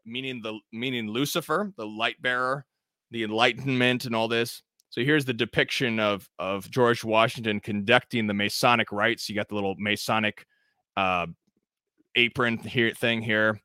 meaning 0.06 0.40
the 0.40 0.58
meaning 0.72 1.08
Lucifer, 1.08 1.72
the 1.76 1.86
light 1.86 2.22
bearer, 2.22 2.64
the 3.10 3.24
enlightenment 3.24 4.06
and 4.06 4.16
all 4.16 4.28
this. 4.28 4.62
So 4.90 5.02
here's 5.02 5.24
the 5.24 5.34
depiction 5.34 6.00
of 6.00 6.28
of 6.38 6.70
George 6.70 7.04
Washington 7.04 7.60
conducting 7.60 8.26
the 8.26 8.34
Masonic 8.34 8.92
rites. 8.92 9.28
You 9.28 9.34
got 9.34 9.48
the 9.48 9.54
little 9.54 9.74
Masonic 9.78 10.46
uh, 10.96 11.26
apron 12.14 12.58
here 12.58 12.92
thing 12.92 13.20
here. 13.20 13.60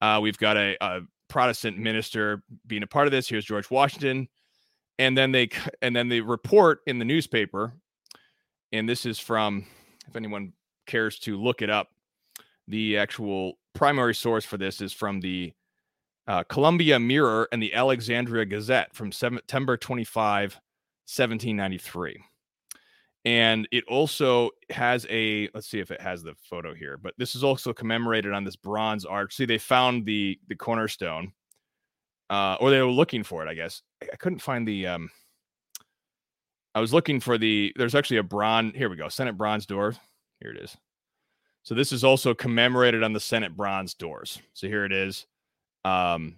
Uh, 0.00 0.18
we've 0.20 0.38
got 0.38 0.56
a, 0.56 0.76
a 0.80 1.00
Protestant 1.28 1.78
minister 1.78 2.42
being 2.66 2.82
a 2.82 2.86
part 2.86 3.06
of 3.06 3.12
this. 3.12 3.28
Here's 3.28 3.44
George 3.44 3.70
Washington 3.70 4.28
and 4.98 5.16
then 5.16 5.32
they 5.32 5.48
and 5.82 5.94
then 5.94 6.08
they 6.08 6.20
report 6.20 6.80
in 6.86 6.98
the 6.98 7.04
newspaper 7.04 7.72
and 8.72 8.88
this 8.88 9.06
is 9.06 9.18
from 9.18 9.66
if 10.08 10.16
anyone 10.16 10.52
cares 10.86 11.18
to 11.18 11.40
look 11.40 11.62
it 11.62 11.70
up 11.70 11.88
the 12.68 12.96
actual 12.96 13.58
primary 13.74 14.14
source 14.14 14.44
for 14.44 14.56
this 14.56 14.80
is 14.80 14.92
from 14.92 15.20
the 15.20 15.52
uh, 16.26 16.42
columbia 16.44 16.98
mirror 16.98 17.48
and 17.52 17.62
the 17.62 17.74
alexandria 17.74 18.44
gazette 18.44 18.94
from 18.94 19.12
september 19.12 19.76
25 19.76 20.54
1793 21.06 22.22
and 23.26 23.66
it 23.72 23.84
also 23.88 24.50
has 24.70 25.06
a 25.10 25.48
let's 25.54 25.68
see 25.68 25.80
if 25.80 25.90
it 25.90 26.00
has 26.00 26.22
the 26.22 26.34
photo 26.48 26.74
here 26.74 26.98
but 26.98 27.14
this 27.18 27.34
is 27.34 27.44
also 27.44 27.72
commemorated 27.72 28.32
on 28.32 28.44
this 28.44 28.56
bronze 28.56 29.04
arch 29.04 29.34
see 29.34 29.44
they 29.44 29.58
found 29.58 30.06
the 30.06 30.38
the 30.48 30.56
cornerstone 30.56 31.32
uh, 32.30 32.56
or 32.60 32.70
they 32.70 32.80
were 32.80 32.90
looking 32.90 33.22
for 33.22 33.44
it. 33.44 33.48
I 33.48 33.54
guess 33.54 33.82
I 34.02 34.16
couldn't 34.16 34.40
find 34.40 34.66
the. 34.66 34.86
Um, 34.86 35.10
I 36.74 36.80
was 36.80 36.92
looking 36.92 37.20
for 37.20 37.38
the. 37.38 37.72
There's 37.76 37.94
actually 37.94 38.18
a 38.18 38.22
bronze. 38.22 38.72
Here 38.74 38.88
we 38.88 38.96
go. 38.96 39.08
Senate 39.08 39.36
bronze 39.36 39.66
door. 39.66 39.94
Here 40.40 40.50
it 40.50 40.58
is. 40.58 40.76
So 41.62 41.74
this 41.74 41.92
is 41.92 42.04
also 42.04 42.34
commemorated 42.34 43.02
on 43.02 43.12
the 43.12 43.20
Senate 43.20 43.56
bronze 43.56 43.94
doors. 43.94 44.40
So 44.52 44.66
here 44.66 44.84
it 44.84 44.92
is. 44.92 45.26
Um, 45.84 46.36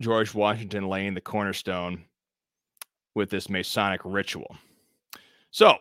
George 0.00 0.34
Washington 0.34 0.88
laying 0.88 1.14
the 1.14 1.20
cornerstone 1.20 2.04
with 3.14 3.30
this 3.30 3.48
Masonic 3.48 4.00
ritual. 4.04 4.56
So 5.50 5.76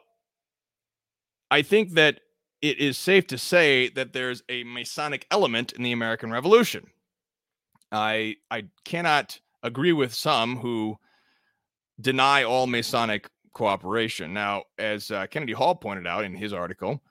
I 1.51 1.61
think 1.61 1.91
that 1.91 2.21
it 2.61 2.79
is 2.79 2.97
safe 2.97 3.27
to 3.27 3.37
say 3.37 3.89
that 3.89 4.13
there's 4.13 4.41
a 4.49 4.63
Masonic 4.63 5.27
element 5.29 5.73
in 5.73 5.83
the 5.83 5.91
American 5.91 6.31
Revolution. 6.31 6.87
I 7.91 8.37
I 8.49 8.65
cannot 8.85 9.39
agree 9.63 9.93
with 9.93 10.13
some 10.13 10.57
who 10.57 10.97
deny 12.01 12.43
all 12.43 12.67
Masonic 12.67 13.29
cooperation. 13.53 14.33
Now, 14.33 14.63
as 14.77 15.11
uh, 15.11 15.27
Kennedy 15.27 15.53
Hall 15.53 15.75
pointed 15.75 16.07
out 16.07 16.25
in 16.25 16.35
his 16.35 16.53
article, 16.53 17.01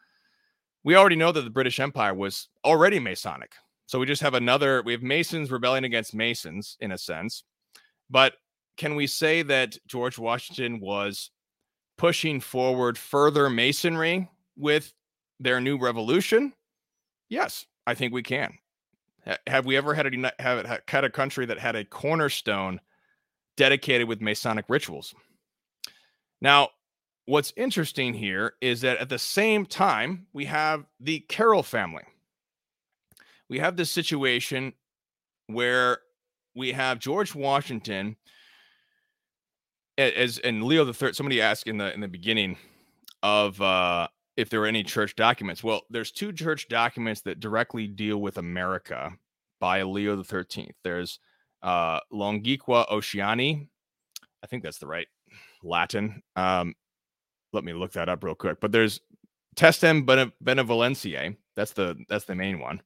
we 0.85 0.97
already 0.97 1.17
know 1.17 1.33
that 1.33 1.43
the 1.43 1.51
British 1.51 1.81
Empire 1.81 2.15
was 2.15 2.49
already 2.65 2.99
Masonic. 2.99 3.53
So 3.87 3.99
we 3.99 4.07
just 4.07 4.23
have 4.23 4.35
another, 4.35 4.83
we 4.83 4.93
have 4.93 5.03
Masons 5.03 5.51
rebelling 5.51 5.85
against 5.85 6.15
Masons 6.15 6.77
in 6.81 6.93
a 6.93 6.99
sense. 6.99 7.45
But 8.11 8.35
can 8.77 8.95
we 8.95 9.07
say 9.07 9.43
that 9.43 9.77
George 9.87 10.19
Washington 10.19 10.81
was 10.81 11.31
pushing 11.97 12.41
forward 12.41 12.99
further 12.99 13.49
Masonry 13.51 14.29
with 14.57 14.93
their 15.39 15.61
new 15.61 15.79
revolution? 15.79 16.53
Yes, 17.29 17.67
I 17.87 17.95
think 17.95 18.13
we 18.13 18.23
can. 18.23 18.59
Have 19.47 19.65
we 19.65 19.77
ever 19.77 19.95
had 19.95 20.07
a 20.07 20.33
have 20.39 20.83
had 20.87 21.05
a 21.05 21.11
country 21.11 21.47
that 21.47 21.59
had 21.59 21.77
a 21.77 21.85
cornerstone 21.85 22.81
dedicated 23.57 24.07
with 24.07 24.21
Masonic 24.21 24.67
rituals? 24.69 25.15
Now, 26.43 26.71
what's 27.25 27.55
interesting 27.57 28.13
here 28.13 28.55
is 28.61 28.83
that 28.83 28.99
at 28.99 29.09
the 29.09 29.19
same 29.19 29.65
time 29.65 30.27
we 30.35 30.45
have 30.45 30.85
the 31.01 31.21
Carroll 31.21 31.63
family. 31.63 32.03
We 33.49 33.59
have 33.59 33.77
this 33.77 33.91
situation 33.91 34.73
where 35.47 35.99
we 36.55 36.73
have 36.73 36.99
George 36.99 37.35
Washington 37.35 38.17
as 39.99 40.39
and 40.39 40.65
Leo 40.65 40.85
the 40.85 40.95
Third. 40.95 41.17
Somebody 41.17 41.41
asked 41.41 41.67
in 41.67 41.79
the 41.79 41.93
in 41.93 42.01
the 42.01 42.09
beginning 42.09 42.57
of 43.23 43.61
uh, 43.61 44.09
if 44.37 44.51
there 44.51 44.61
were 44.61 44.67
any 44.67 44.83
church 44.83 45.15
documents. 45.15 45.63
Well, 45.63 45.83
there's 45.91 46.11
two 46.11 46.33
church 46.33 46.69
documents 46.69 47.21
that 47.23 47.41
directly 47.41 47.87
deal 47.87 48.19
with 48.19 48.39
America 48.39 49.13
by 49.61 49.83
Leo 49.83 50.17
the 50.17 50.25
Thirteenth. 50.25 50.75
There's 50.83 51.21
uh, 51.63 52.01
Longinqua 52.13 52.89
Oceani. 52.91 53.69
I 54.43 54.47
think 54.47 54.63
that's 54.63 54.79
the 54.79 54.87
right 54.87 55.07
Latin. 55.63 56.23
Um, 56.37 56.75
let 57.53 57.65
me 57.65 57.73
look 57.73 57.93
that 57.93 58.09
up 58.09 58.25
real 58.25 58.35
quick. 58.35 58.61
But 58.61 58.73
there's 58.73 59.01
Testem 59.57 60.05
Benevolentiae. 60.07 61.37
That's 61.57 61.73
the 61.73 61.97
that's 62.09 62.25
the 62.25 62.35
main 62.35 62.59
one. 62.59 62.83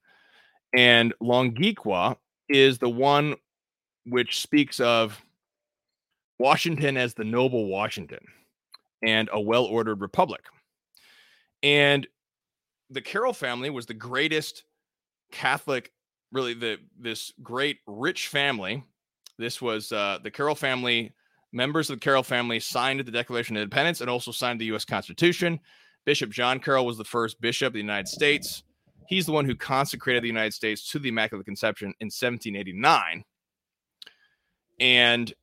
And 0.75 1.13
Longinqua 1.21 2.17
is 2.47 2.77
the 2.77 2.89
one 2.89 3.35
which 4.05 4.41
speaks 4.41 4.79
of 4.79 5.21
Washington 6.37 6.97
as 6.97 7.13
the 7.13 7.23
noble 7.23 7.67
Washington 7.67 8.19
and 9.03 9.29
a 9.31 9.39
well-ordered 9.39 10.01
republic. 10.01 10.41
And 11.63 12.07
the 12.89 13.01
Carroll 13.01 13.33
family 13.33 13.69
was 13.69 13.85
the 13.85 13.93
greatest 13.93 14.63
Catholic, 15.31 15.91
really 16.31 16.53
the 16.53 16.77
this 16.99 17.33
great 17.43 17.77
rich 17.85 18.27
family. 18.27 18.83
This 19.37 19.61
was 19.61 19.91
uh, 19.91 20.19
the 20.23 20.31
Carroll 20.31 20.55
family. 20.55 21.13
Members 21.51 21.89
of 21.89 21.97
the 21.97 22.03
Carroll 22.03 22.23
family 22.23 22.59
signed 22.59 22.99
the 22.99 23.11
Declaration 23.11 23.55
of 23.55 23.63
Independence 23.63 24.01
and 24.01 24.09
also 24.09 24.31
signed 24.31 24.61
the 24.61 24.65
U.S. 24.65 24.85
Constitution. 24.85 25.59
Bishop 26.05 26.29
John 26.29 26.59
Carroll 26.59 26.85
was 26.85 26.97
the 26.97 27.03
first 27.03 27.41
bishop 27.41 27.67
of 27.67 27.73
the 27.73 27.79
United 27.79 28.07
States. 28.07 28.63
He's 29.09 29.25
the 29.25 29.31
one 29.31 29.45
who 29.45 29.55
consecrated 29.55 30.21
the 30.21 30.27
United 30.27 30.53
States 30.53 30.87
to 30.91 30.99
the 30.99 31.09
Immaculate 31.09 31.47
Conception 31.47 31.87
in 31.99 32.11
1789. 32.11 33.23
And 34.79 35.33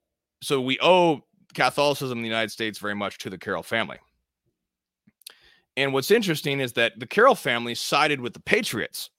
so 0.40 0.60
we 0.60 0.78
owe 0.80 1.24
Catholicism 1.52 2.18
in 2.18 2.22
the 2.22 2.28
United 2.28 2.52
States 2.52 2.78
very 2.78 2.94
much 2.94 3.18
to 3.18 3.28
the 3.28 3.36
Carroll 3.36 3.64
family. 3.64 3.96
And 5.76 5.92
what's 5.92 6.12
interesting 6.12 6.60
is 6.60 6.74
that 6.74 6.92
the 7.00 7.08
Carroll 7.08 7.34
family 7.34 7.74
sided 7.74 8.20
with 8.20 8.34
the 8.34 8.40
Patriots. 8.40 9.10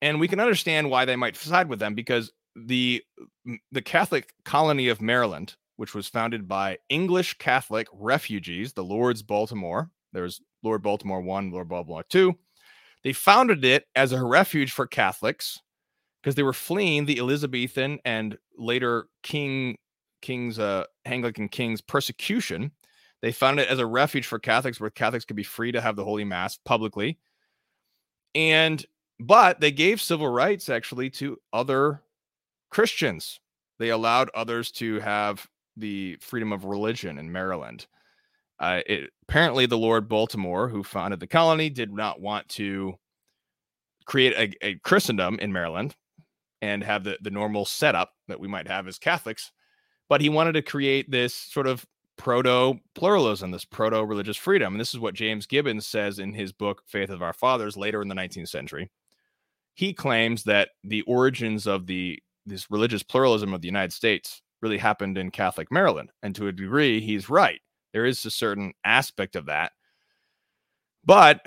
And 0.00 0.20
we 0.20 0.28
can 0.28 0.38
understand 0.38 0.88
why 0.88 1.04
they 1.04 1.16
might 1.16 1.34
side 1.34 1.68
with 1.68 1.80
them 1.80 1.96
because 1.96 2.30
the 2.54 3.02
the 3.72 3.82
Catholic 3.82 4.32
colony 4.44 4.86
of 4.86 5.02
Maryland, 5.02 5.56
which 5.74 5.92
was 5.92 6.06
founded 6.06 6.46
by 6.46 6.78
English 6.88 7.34
Catholic 7.38 7.88
refugees, 7.92 8.74
the 8.74 8.84
Lords 8.84 9.24
Baltimore, 9.24 9.90
there's 10.12 10.40
Lord 10.62 10.84
Baltimore 10.84 11.20
1, 11.20 11.50
Lord 11.50 11.68
Baltimore 11.68 12.04
2. 12.08 12.38
They 13.06 13.12
founded 13.12 13.64
it 13.64 13.84
as 13.94 14.10
a 14.10 14.24
refuge 14.24 14.72
for 14.72 14.84
Catholics 14.84 15.60
because 16.20 16.34
they 16.34 16.42
were 16.42 16.52
fleeing 16.52 17.06
the 17.06 17.20
Elizabethan 17.20 18.00
and 18.04 18.36
later 18.58 19.06
King 19.22 19.76
King's 20.22 20.58
uh 20.58 20.86
Anglican 21.04 21.48
King's 21.48 21.80
persecution 21.80 22.72
they 23.22 23.30
founded 23.30 23.66
it 23.66 23.70
as 23.70 23.78
a 23.78 23.86
refuge 23.86 24.26
for 24.26 24.40
Catholics 24.40 24.80
where 24.80 24.90
Catholics 24.90 25.24
could 25.24 25.36
be 25.36 25.44
free 25.44 25.70
to 25.70 25.80
have 25.80 25.94
the 25.94 26.02
Holy 26.02 26.24
Mass 26.24 26.58
publicly. 26.64 27.16
And, 28.34 28.84
but 29.20 29.60
they 29.60 29.70
gave 29.70 30.00
civil 30.00 30.28
rights 30.28 30.68
actually 30.68 31.08
to 31.10 31.38
other 31.52 32.02
Christians. 32.70 33.38
They 33.78 33.90
allowed 33.90 34.30
others 34.34 34.72
to 34.72 34.98
have 34.98 35.46
the 35.76 36.16
freedom 36.20 36.52
of 36.52 36.64
religion 36.64 37.18
in 37.18 37.30
Maryland. 37.30 37.86
Uh, 38.58 38.80
it, 38.86 39.10
apparently, 39.28 39.66
the 39.66 39.78
Lord 39.78 40.08
Baltimore, 40.08 40.68
who 40.68 40.82
founded 40.82 41.20
the 41.20 41.26
colony, 41.26 41.68
did 41.68 41.92
not 41.92 42.20
want 42.20 42.48
to 42.50 42.94
create 44.06 44.32
a, 44.34 44.66
a 44.66 44.74
Christendom 44.76 45.38
in 45.40 45.52
Maryland 45.52 45.94
and 46.62 46.82
have 46.82 47.04
the, 47.04 47.18
the 47.20 47.30
normal 47.30 47.64
setup 47.64 48.12
that 48.28 48.40
we 48.40 48.48
might 48.48 48.68
have 48.68 48.88
as 48.88 48.98
Catholics, 48.98 49.52
but 50.08 50.20
he 50.20 50.28
wanted 50.28 50.52
to 50.52 50.62
create 50.62 51.10
this 51.10 51.34
sort 51.34 51.66
of 51.66 51.84
proto 52.16 52.78
pluralism, 52.94 53.50
this 53.50 53.64
proto 53.64 54.02
religious 54.04 54.36
freedom. 54.36 54.74
And 54.74 54.80
this 54.80 54.94
is 54.94 55.00
what 55.00 55.14
James 55.14 55.46
Gibbons 55.46 55.86
says 55.86 56.18
in 56.18 56.32
his 56.32 56.52
book, 56.52 56.82
Faith 56.86 57.10
of 57.10 57.22
Our 57.22 57.34
Fathers, 57.34 57.76
later 57.76 58.00
in 58.00 58.08
the 58.08 58.14
19th 58.14 58.48
century. 58.48 58.90
He 59.74 59.92
claims 59.92 60.44
that 60.44 60.70
the 60.82 61.02
origins 61.02 61.66
of 61.66 61.86
the 61.86 62.22
this 62.46 62.70
religious 62.70 63.02
pluralism 63.02 63.52
of 63.52 63.60
the 63.60 63.68
United 63.68 63.92
States 63.92 64.40
really 64.62 64.78
happened 64.78 65.18
in 65.18 65.30
Catholic 65.30 65.70
Maryland. 65.70 66.10
And 66.22 66.34
to 66.36 66.46
a 66.46 66.52
degree, 66.52 67.00
he's 67.00 67.28
right. 67.28 67.60
There 67.96 68.04
is 68.04 68.26
a 68.26 68.30
certain 68.30 68.74
aspect 68.84 69.36
of 69.36 69.46
that. 69.46 69.72
But 71.02 71.40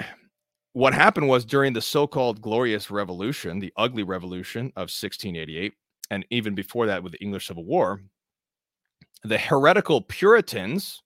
what 0.73 0.95
happened 0.95 1.27
was 1.27 1.45
during 1.45 1.73
the 1.73 1.81
so-called 1.81 2.41
glorious 2.41 2.89
revolution 2.89 3.59
the 3.59 3.71
ugly 3.77 4.01
revolution 4.01 4.73
of 4.75 4.89
1688 4.89 5.73
and 6.09 6.25
even 6.31 6.55
before 6.55 6.87
that 6.87 7.03
with 7.03 7.11
the 7.11 7.21
english 7.23 7.47
civil 7.47 7.65
war 7.65 8.01
the 9.23 9.37
heretical 9.37 10.01
puritans 10.01 11.03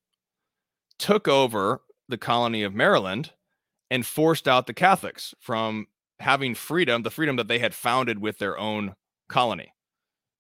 took 0.99 1.27
over 1.27 1.81
the 2.07 2.17
colony 2.17 2.63
of 2.63 2.73
maryland 2.75 3.31
and 3.89 4.05
forced 4.05 4.47
out 4.47 4.67
the 4.67 4.73
catholics 4.73 5.33
from 5.39 5.87
having 6.19 6.55
freedom 6.55 7.03
the 7.03 7.11
freedom 7.11 7.35
that 7.37 7.47
they 7.47 7.59
had 7.59 7.73
founded 7.73 8.19
with 8.19 8.37
their 8.37 8.57
own 8.57 8.93
colony. 9.27 9.73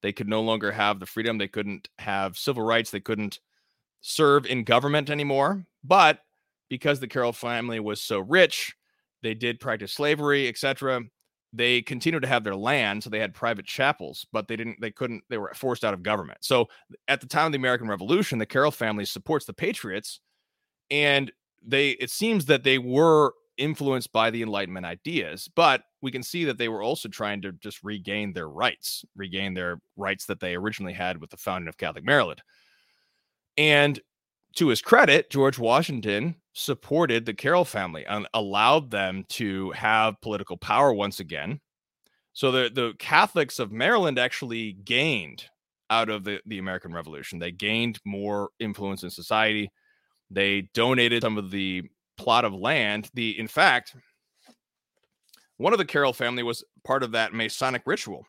They 0.01 0.11
could 0.11 0.27
no 0.27 0.41
longer 0.41 0.73
have 0.73 0.99
the 0.99 1.05
freedom. 1.05 1.37
They 1.37 1.47
couldn't 1.47 1.87
have 1.97 2.37
civil 2.37 2.63
rights. 2.63 2.91
They 2.91 2.99
couldn't 2.99 3.39
serve 4.05 4.45
in 4.45 4.63
government 4.63 5.09
anymore 5.09 5.65
but 5.83 6.19
because 6.69 6.99
the 6.99 7.07
carroll 7.07 7.33
family 7.33 7.79
was 7.79 8.01
so 8.01 8.19
rich 8.19 8.75
they 9.23 9.33
did 9.33 9.59
practice 9.59 9.93
slavery, 9.93 10.47
etc. 10.47 11.01
They 11.53 11.81
continued 11.81 12.21
to 12.21 12.27
have 12.27 12.43
their 12.43 12.55
land, 12.55 13.03
so 13.03 13.09
they 13.09 13.19
had 13.19 13.33
private 13.33 13.65
chapels, 13.65 14.27
but 14.31 14.47
they 14.47 14.55
didn't. 14.55 14.79
They 14.81 14.91
couldn't. 14.91 15.23
They 15.29 15.37
were 15.37 15.53
forced 15.55 15.83
out 15.83 15.93
of 15.93 16.03
government. 16.03 16.39
So 16.41 16.67
at 17.07 17.21
the 17.21 17.27
time 17.27 17.47
of 17.47 17.51
the 17.53 17.57
American 17.57 17.87
Revolution, 17.87 18.37
the 18.37 18.45
Carroll 18.45 18.71
family 18.71 19.05
supports 19.05 19.45
the 19.45 19.53
Patriots, 19.53 20.19
and 20.91 21.31
they. 21.65 21.91
It 21.91 22.11
seems 22.11 22.45
that 22.47 22.63
they 22.63 22.77
were 22.77 23.33
influenced 23.57 24.11
by 24.11 24.29
the 24.29 24.41
Enlightenment 24.41 24.85
ideas, 24.85 25.49
but 25.55 25.83
we 26.01 26.11
can 26.11 26.23
see 26.23 26.43
that 26.45 26.57
they 26.57 26.69
were 26.69 26.81
also 26.81 27.07
trying 27.07 27.41
to 27.43 27.53
just 27.53 27.83
regain 27.83 28.33
their 28.33 28.49
rights, 28.49 29.05
regain 29.15 29.53
their 29.53 29.79
rights 29.95 30.25
that 30.25 30.39
they 30.39 30.55
originally 30.55 30.93
had 30.93 31.21
with 31.21 31.29
the 31.29 31.37
founding 31.37 31.69
of 31.69 31.77
Catholic 31.77 32.03
Maryland. 32.03 32.41
And 33.57 33.99
to 34.55 34.67
his 34.67 34.81
credit, 34.81 35.29
George 35.29 35.57
Washington 35.57 36.35
supported 36.53 37.25
the 37.25 37.33
Carroll 37.33 37.65
family 37.65 38.05
and 38.05 38.27
allowed 38.33 38.91
them 38.91 39.25
to 39.29 39.71
have 39.71 40.21
political 40.21 40.57
power 40.57 40.93
once 40.93 41.19
again. 41.19 41.59
So 42.33 42.51
the, 42.51 42.69
the 42.73 42.93
Catholics 42.99 43.59
of 43.59 43.71
Maryland 43.71 44.19
actually 44.19 44.73
gained 44.73 45.45
out 45.89 46.09
of 46.09 46.23
the, 46.23 46.39
the 46.45 46.59
American 46.59 46.93
Revolution. 46.93 47.39
They 47.39 47.51
gained 47.51 47.99
more 48.05 48.49
influence 48.59 49.03
in 49.03 49.09
society. 49.09 49.71
They 50.31 50.69
donated 50.73 51.21
some 51.21 51.37
of 51.37 51.51
the 51.51 51.83
plot 52.17 52.45
of 52.45 52.53
land. 52.53 53.09
The 53.13 53.37
in 53.39 53.47
fact, 53.47 53.95
one 55.57 55.73
of 55.73 55.79
the 55.79 55.85
Carroll 55.85 56.13
family 56.13 56.43
was 56.43 56.63
part 56.83 57.03
of 57.03 57.11
that 57.11 57.33
Masonic 57.33 57.83
ritual. 57.85 58.25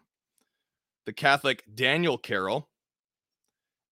The 1.06 1.12
Catholic 1.12 1.64
Daniel 1.74 2.18
Carroll 2.18 2.68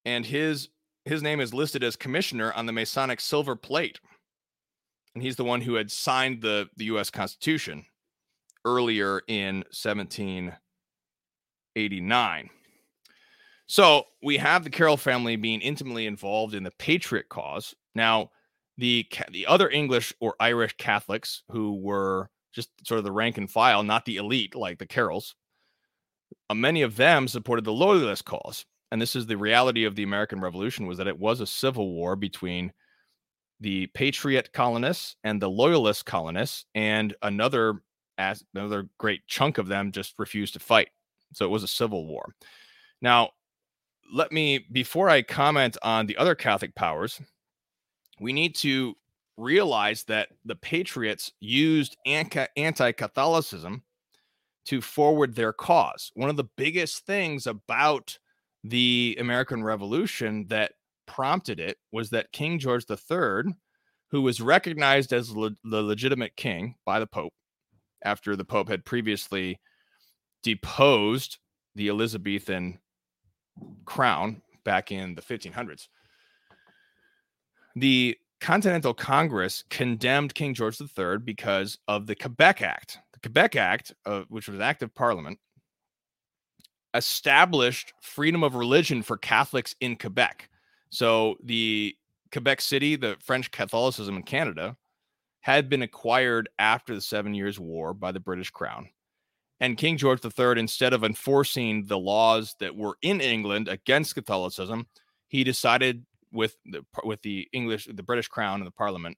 and 0.05 0.25
his 0.27 0.69
his 1.05 1.23
name 1.23 1.41
is 1.41 1.53
listed 1.53 1.83
as 1.83 1.97
commissioner 1.97 2.53
on 2.53 2.67
the 2.67 2.73
Masonic 2.73 3.21
silver 3.21 3.57
plate. 3.57 3.99
And 5.15 5.23
he's 5.23 5.37
the 5.37 5.45
one 5.45 5.61
who 5.61 5.75
had 5.75 5.91
signed 5.91 6.41
the, 6.41 6.71
the 6.77 6.87
US 6.87 7.11
Constitution 7.11 7.85
earlier 8.65 9.21
in 9.27 9.57
1789. 9.73 12.51
So 13.67 14.05
we 14.23 14.39
have 14.39 14.65
the 14.65 14.71
Carroll 14.71 14.97
family 14.97 15.37
being 15.37 15.61
intimately 15.61 16.07
involved 16.07 16.55
in 16.55 16.63
the 16.63 16.71
patriot 16.73 17.29
cause. 17.29 17.75
Now, 17.95 18.31
the 18.79 19.07
the 19.31 19.47
other 19.47 19.69
English 19.69 20.15
or 20.21 20.35
Irish 20.41 20.75
Catholics 20.79 21.43
who 21.51 21.79
were 21.81 22.31
just 22.55 22.71
sort 22.87 22.97
of 22.99 23.05
the 23.05 23.13
rank 23.13 23.37
and 23.39 23.51
file, 23.51 23.83
not 23.83 24.07
the 24.07 24.17
elite 24.17 24.55
like 24.55 24.79
the 24.79 24.87
Carrolls, 24.87 25.35
uh, 26.49 26.55
many 26.55 26.81
of 26.83 26.97
them 26.97 27.29
supported 27.29 27.65
the 27.65 27.73
loyalist 27.73 28.25
cause 28.25 28.65
and 28.93 29.01
this 29.01 29.17
is 29.17 29.27
the 29.27 29.39
reality 29.39 29.85
of 29.85 29.97
the 29.97 30.03
American 30.03 30.39
Revolution 30.39 30.87
was 30.87 30.99
that 30.99 31.09
it 31.09 31.19
was 31.19 31.41
a 31.41 31.47
civil 31.47 31.95
war 31.95 32.15
between 32.15 32.73
the 33.59 33.87
patriot 33.89 34.53
colonists 34.53 35.17
and 35.25 35.41
the 35.41 35.49
loyalist 35.49 36.05
colonists 36.05 36.67
and 36.75 37.15
another 37.23 37.83
as 38.19 38.45
another 38.55 38.89
great 38.99 39.27
chunk 39.27 39.57
of 39.57 39.67
them 39.67 39.93
just 39.93 40.15
refused 40.19 40.53
to 40.53 40.61
fight. 40.61 40.91
So 41.33 41.47
it 41.47 41.51
was 41.51 41.63
a 41.63 41.69
civil 41.69 42.07
war. 42.07 42.35
Now 43.01 43.31
let 44.13 44.31
me 44.31 44.67
before 44.71 45.09
i 45.09 45.23
comment 45.23 45.79
on 45.83 46.05
the 46.05 46.19
other 46.19 46.35
catholic 46.35 46.75
powers 46.75 47.19
we 48.21 48.31
need 48.31 48.55
to 48.57 48.95
realize 49.39 50.05
that 50.05 50.29
the 50.45 50.57
patriots 50.57 51.33
used 51.41 51.97
anti-catholicism 52.05 53.83
to 54.67 54.81
forward 54.81 55.35
their 55.35 55.53
cause. 55.53 56.13
One 56.15 56.29
of 56.29 56.37
the 56.37 56.49
biggest 56.57 57.07
things 57.07 57.47
about 57.47 58.19
the 58.65 59.17
American 59.19 59.63
Revolution 59.65 60.47
that 60.49 60.73
prompted 61.07 61.59
it 61.59 61.79
was 61.91 62.11
that 62.11 62.33
King 62.33 62.59
George 62.59 62.85
III, 62.89 63.55
who 64.11 64.23
was 64.23 64.41
recognized 64.41 65.13
as 65.13 65.35
le- 65.35 65.57
the 65.65 65.83
legitimate 65.83 66.37
king 66.37 66.77
by 66.85 67.01
the 67.01 67.07
Pope 67.07 67.35
after 68.05 68.37
the 68.37 68.45
Pope 68.45 68.69
had 68.69 68.85
previously 68.85 69.61
deposed 70.43 71.39
the 71.75 71.89
Elizabethan 71.89 72.79
crown 73.85 74.43
back 74.65 74.93
in 74.93 75.15
the 75.15 75.23
1500s. 75.23 75.89
The 77.75 78.19
Continental 78.41 78.93
Congress 78.93 79.65
condemned 79.71 80.35
King 80.35 80.53
George 80.53 80.81
III 80.81 81.19
because 81.19 81.79
of 81.89 82.07
the 82.07 82.15
Quebec 82.15 82.61
Act. 82.61 82.99
The 83.13 83.21
Quebec 83.21 83.57
Act, 83.57 83.95
uh, 84.05 84.23
which 84.29 84.49
was 84.49 84.57
an 84.57 84.63
act 84.63 84.83
of 84.83 84.95
parliament, 84.95 85.39
established 86.95 87.93
freedom 88.01 88.43
of 88.43 88.55
religion 88.55 89.03
for 89.03 89.17
Catholics 89.17 89.75
in 89.81 89.97
Quebec. 89.97 90.49
So 90.91 91.37
the 91.43 91.97
Quebec 92.33 92.61
City, 92.61 92.97
the 92.97 93.17
French 93.23 93.51
Catholicism 93.51 94.17
in 94.17 94.23
Canada, 94.23 94.77
had 95.41 95.69
been 95.69 95.83
acquired 95.83 96.49
after 96.59 96.95
the 96.95 97.01
Seven 97.01 97.35
Years' 97.35 97.59
War 97.59 97.95
by 97.95 98.13
the 98.13 98.21
British 98.21 98.51
Crown. 98.51 98.89
And 99.61 99.77
King 99.77 99.97
George 99.97 100.21
III, 100.25 100.59
instead 100.59 100.93
of 100.93 101.05
enforcing 101.05 101.87
the 101.87 101.99
laws 101.99 102.57
that 102.59 102.77
were 102.77 102.97
in 103.03 103.21
England 103.21 103.69
against 103.69 104.15
Catholicism, 104.15 104.87
he 105.29 105.45
decided 105.45 106.05
with 106.33 106.57
the 106.65 106.85
with 107.05 107.23
the 107.23 107.49
English, 107.53 107.87
the 107.93 108.03
British 108.03 108.29
Crown 108.29 108.61
and 108.61 108.67
the 108.67 108.73
Parliament, 108.73 109.17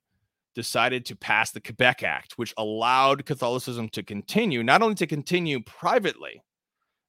decided 0.55 1.07
to 1.07 1.17
pass 1.17 1.51
the 1.51 1.61
Quebec 1.61 2.03
Act, 2.03 2.35
which 2.37 2.55
allowed 2.59 3.27
Catholicism 3.27 3.89
to 3.91 4.03
continue, 4.03 4.63
not 4.63 4.83
only 4.83 4.95
to 4.97 5.07
continue 5.07 5.61
privately, 5.61 6.43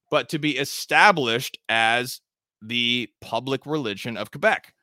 but 0.10 0.30
to 0.30 0.40
be 0.40 0.58
established 0.58 1.58
as 1.70 2.22
the 2.62 3.10
public 3.22 3.66
religion 3.66 4.18
of 4.18 4.32
Quebec. 4.32 4.74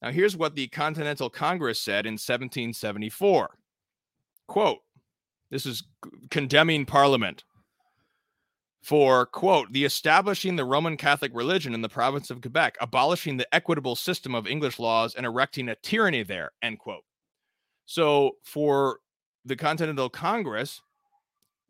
Now, 0.00 0.10
here's 0.10 0.36
what 0.36 0.56
the 0.56 0.68
Continental 0.68 1.30
Congress 1.30 1.80
said 1.80 2.06
in 2.06 2.14
1774. 2.14 3.50
Quote, 4.48 4.80
this 5.50 5.66
is 5.66 5.84
condemning 6.30 6.84
Parliament 6.84 7.44
for, 8.82 9.26
quote, 9.26 9.72
the 9.72 9.84
establishing 9.84 10.56
the 10.56 10.64
Roman 10.64 10.96
Catholic 10.96 11.30
religion 11.34 11.72
in 11.72 11.82
the 11.82 11.88
province 11.88 12.30
of 12.30 12.40
Quebec, 12.40 12.76
abolishing 12.80 13.36
the 13.36 13.54
equitable 13.54 13.94
system 13.94 14.34
of 14.34 14.48
English 14.48 14.80
laws, 14.80 15.14
and 15.14 15.24
erecting 15.24 15.68
a 15.68 15.76
tyranny 15.76 16.24
there, 16.24 16.50
end 16.62 16.80
quote. 16.80 17.04
So, 17.86 18.32
for 18.42 18.98
the 19.44 19.56
Continental 19.56 20.08
Congress, 20.08 20.80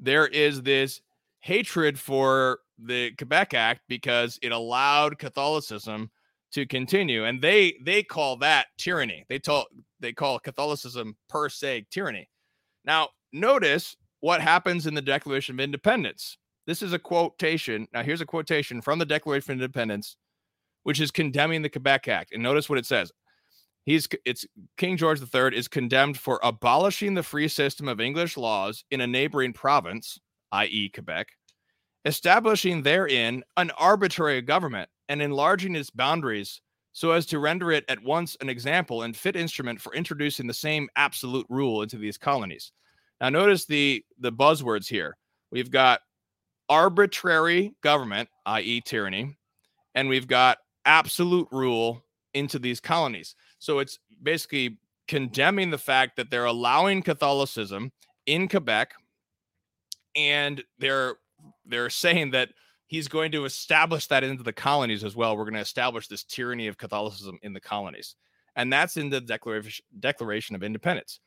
there 0.01 0.27
is 0.27 0.63
this 0.63 1.03
hatred 1.43 1.99
for 1.99 2.61
the 2.79 3.11
Quebec 3.13 3.53
Act 3.53 3.83
because 3.89 4.39
it 4.43 4.53
allowed 4.53 5.19
Catholicism 5.19 6.11
to 6.53 6.67
continue, 6.67 7.25
and 7.25 7.41
they 7.41 7.75
they 7.83 8.03
call 8.03 8.37
that 8.39 8.67
tyranny. 8.79 9.25
They 9.29 9.39
told 9.39 9.67
they 10.01 10.13
call 10.13 10.39
Catholicism 10.39 11.17
per 11.29 11.49
se 11.49 11.87
tyranny. 11.91 12.29
Now, 12.85 13.11
notice 13.33 13.97
what 14.21 14.41
happens 14.41 14.87
in 14.87 14.95
the 14.95 15.03
Declaration 15.03 15.57
of 15.57 15.61
Independence. 15.61 16.39
This 16.67 16.83
is 16.83 16.93
a 16.93 16.99
quotation. 16.99 17.89
Now, 17.93 18.03
here's 18.03 18.21
a 18.21 18.27
quotation 18.27 18.81
from 18.81 18.99
the 18.99 19.07
Declaration 19.07 19.53
of 19.53 19.61
Independence, 19.61 20.17
which 20.85 21.01
is 21.01 21.11
condemning 21.11 21.63
the 21.63 21.71
Quebec 21.71 22.07
Act. 22.09 22.33
And 22.33 22.43
notice 22.43 22.69
what 22.69 22.79
it 22.79 22.87
says. 22.87 23.13
He's 23.85 24.07
it's 24.25 24.47
King 24.77 24.97
George 24.97 25.21
III 25.21 25.57
is 25.57 25.67
condemned 25.67 26.17
for 26.17 26.39
abolishing 26.45 27.15
the 27.15 27.23
free 27.23 27.49
system 27.49 27.89
of 27.89 28.01
English 28.01 28.37
laws 28.37 28.85
in 28.93 29.01
a 29.01 29.07
neighboring 29.07 29.53
province, 29.53 30.21
i.e., 30.53 30.89
Quebec, 30.89 31.29
establishing 32.05 32.83
therein 32.83 33.43
an 33.57 33.71
arbitrary 33.73 34.43
government 34.43 34.89
and 35.09 35.21
enlarging 35.21 35.75
its 35.75 35.91
boundaries 35.91 36.61
so 36.93 37.13
as 37.13 37.27
to 37.27 37.39
render 37.39 37.73
it 37.73 37.85
at 37.89 38.03
once 38.03 38.37
an 38.41 38.49
example 38.49 39.03
and 39.03 39.17
fit 39.17 39.35
instrument 39.35 39.81
for 39.81 39.95
introducing 39.95 40.47
the 40.47 40.55
same 40.55 40.89
absolute 40.97 41.47
rule 41.49 41.83
into 41.83 41.97
these 41.97 42.19
colonies. 42.19 42.73
Now 43.21 43.31
notice 43.31 43.65
the 43.65 44.05
the 44.19 44.33
buzzwords 44.33 44.89
here. 44.89 45.17
We've 45.51 45.71
got 45.71 46.01
arbitrary 46.69 47.75
government, 47.83 48.29
i.e. 48.47 48.83
tyranny, 48.85 49.37
and 49.95 50.09
we've 50.09 50.27
got 50.27 50.59
absolute 50.85 51.49
rule 51.53 52.05
into 52.35 52.59
these 52.59 52.81
colonies. 52.81 53.35
So 53.59 53.79
it's 53.79 53.99
basically 54.23 54.79
condemning 55.09 55.71
the 55.71 55.79
fact 55.79 56.17
that 56.17 56.31
they're 56.31 56.47
allowing 56.47 57.03
Catholicism 57.03 57.93
in 58.27 58.49
Quebec 58.49 58.95
and 60.15 60.63
they're 60.79 61.17
they're 61.67 61.91
saying 61.91 62.31
that 62.33 62.51
he's 62.87 63.09
going 63.09 63.33
to 63.33 63.45
establish 63.45 64.07
that 64.09 64.25
into 64.25 64.43
the 64.43 64.53
colonies 64.53 65.05
as 65.05 65.17
well. 65.17 65.37
We're 65.37 65.45
going 65.45 65.55
to 65.55 65.61
establish 65.61 66.09
this 66.09 66.25
tyranny 66.25 66.67
of 66.69 66.79
Catholicism 66.79 67.39
in 67.43 67.53
the 67.53 67.61
colonies. 67.61 68.17
And 68.55 68.73
that's 68.73 68.97
in 68.97 69.09
the 69.09 69.21
Declaration 69.21 69.85
Declaration 69.99 70.55
of 70.55 70.63
Independence. 70.63 71.21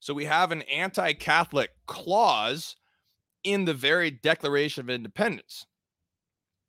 So 0.00 0.14
we 0.14 0.24
have 0.26 0.52
an 0.52 0.62
anti 0.62 1.12
Catholic 1.14 1.70
clause 1.86 2.76
in 3.44 3.64
the 3.64 3.74
very 3.74 4.10
Declaration 4.10 4.82
of 4.82 4.90
Independence. 4.90 5.66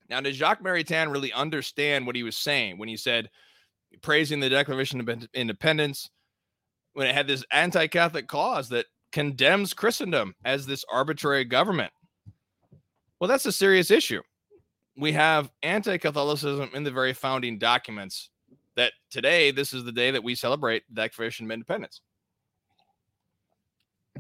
Now, 0.10 0.22
did 0.22 0.34
Jacques 0.34 0.64
Maritain 0.64 1.12
really 1.12 1.32
understand 1.32 2.08
what 2.08 2.16
he 2.16 2.24
was 2.24 2.36
saying 2.36 2.80
when 2.80 2.90
he 2.90 2.98
said, 2.98 3.30
praising 4.02 4.40
the 4.40 4.50
Declaration 4.50 5.00
of 5.00 5.28
Independence, 5.36 6.10
when 6.94 7.08
it 7.08 7.16
had 7.16 7.28
this 7.28 7.44
anti 7.52 7.88
Catholic 7.88 8.28
clause 8.28 8.70
that 8.70 8.86
condemns 9.12 9.74
Christendom 9.74 10.36
as 10.46 10.66
this 10.66 10.86
arbitrary 10.92 11.46
government? 11.46 11.92
Well, 13.20 13.28
that's 13.28 13.46
a 13.46 13.52
serious 13.52 13.92
issue. 13.92 14.22
We 14.98 15.12
have 15.14 15.52
anti 15.64 15.98
Catholicism 15.98 16.70
in 16.74 16.84
the 16.84 16.92
very 16.92 17.14
founding 17.14 17.58
documents 17.58 18.30
that 18.76 18.94
today, 19.10 19.52
this 19.52 19.74
is 19.74 19.84
the 19.84 19.92
day 19.92 20.12
that 20.12 20.24
we 20.24 20.36
celebrate 20.36 20.84
the 20.90 21.02
Declaration 21.02 21.46
of 21.46 21.52
Independence. 21.52 22.02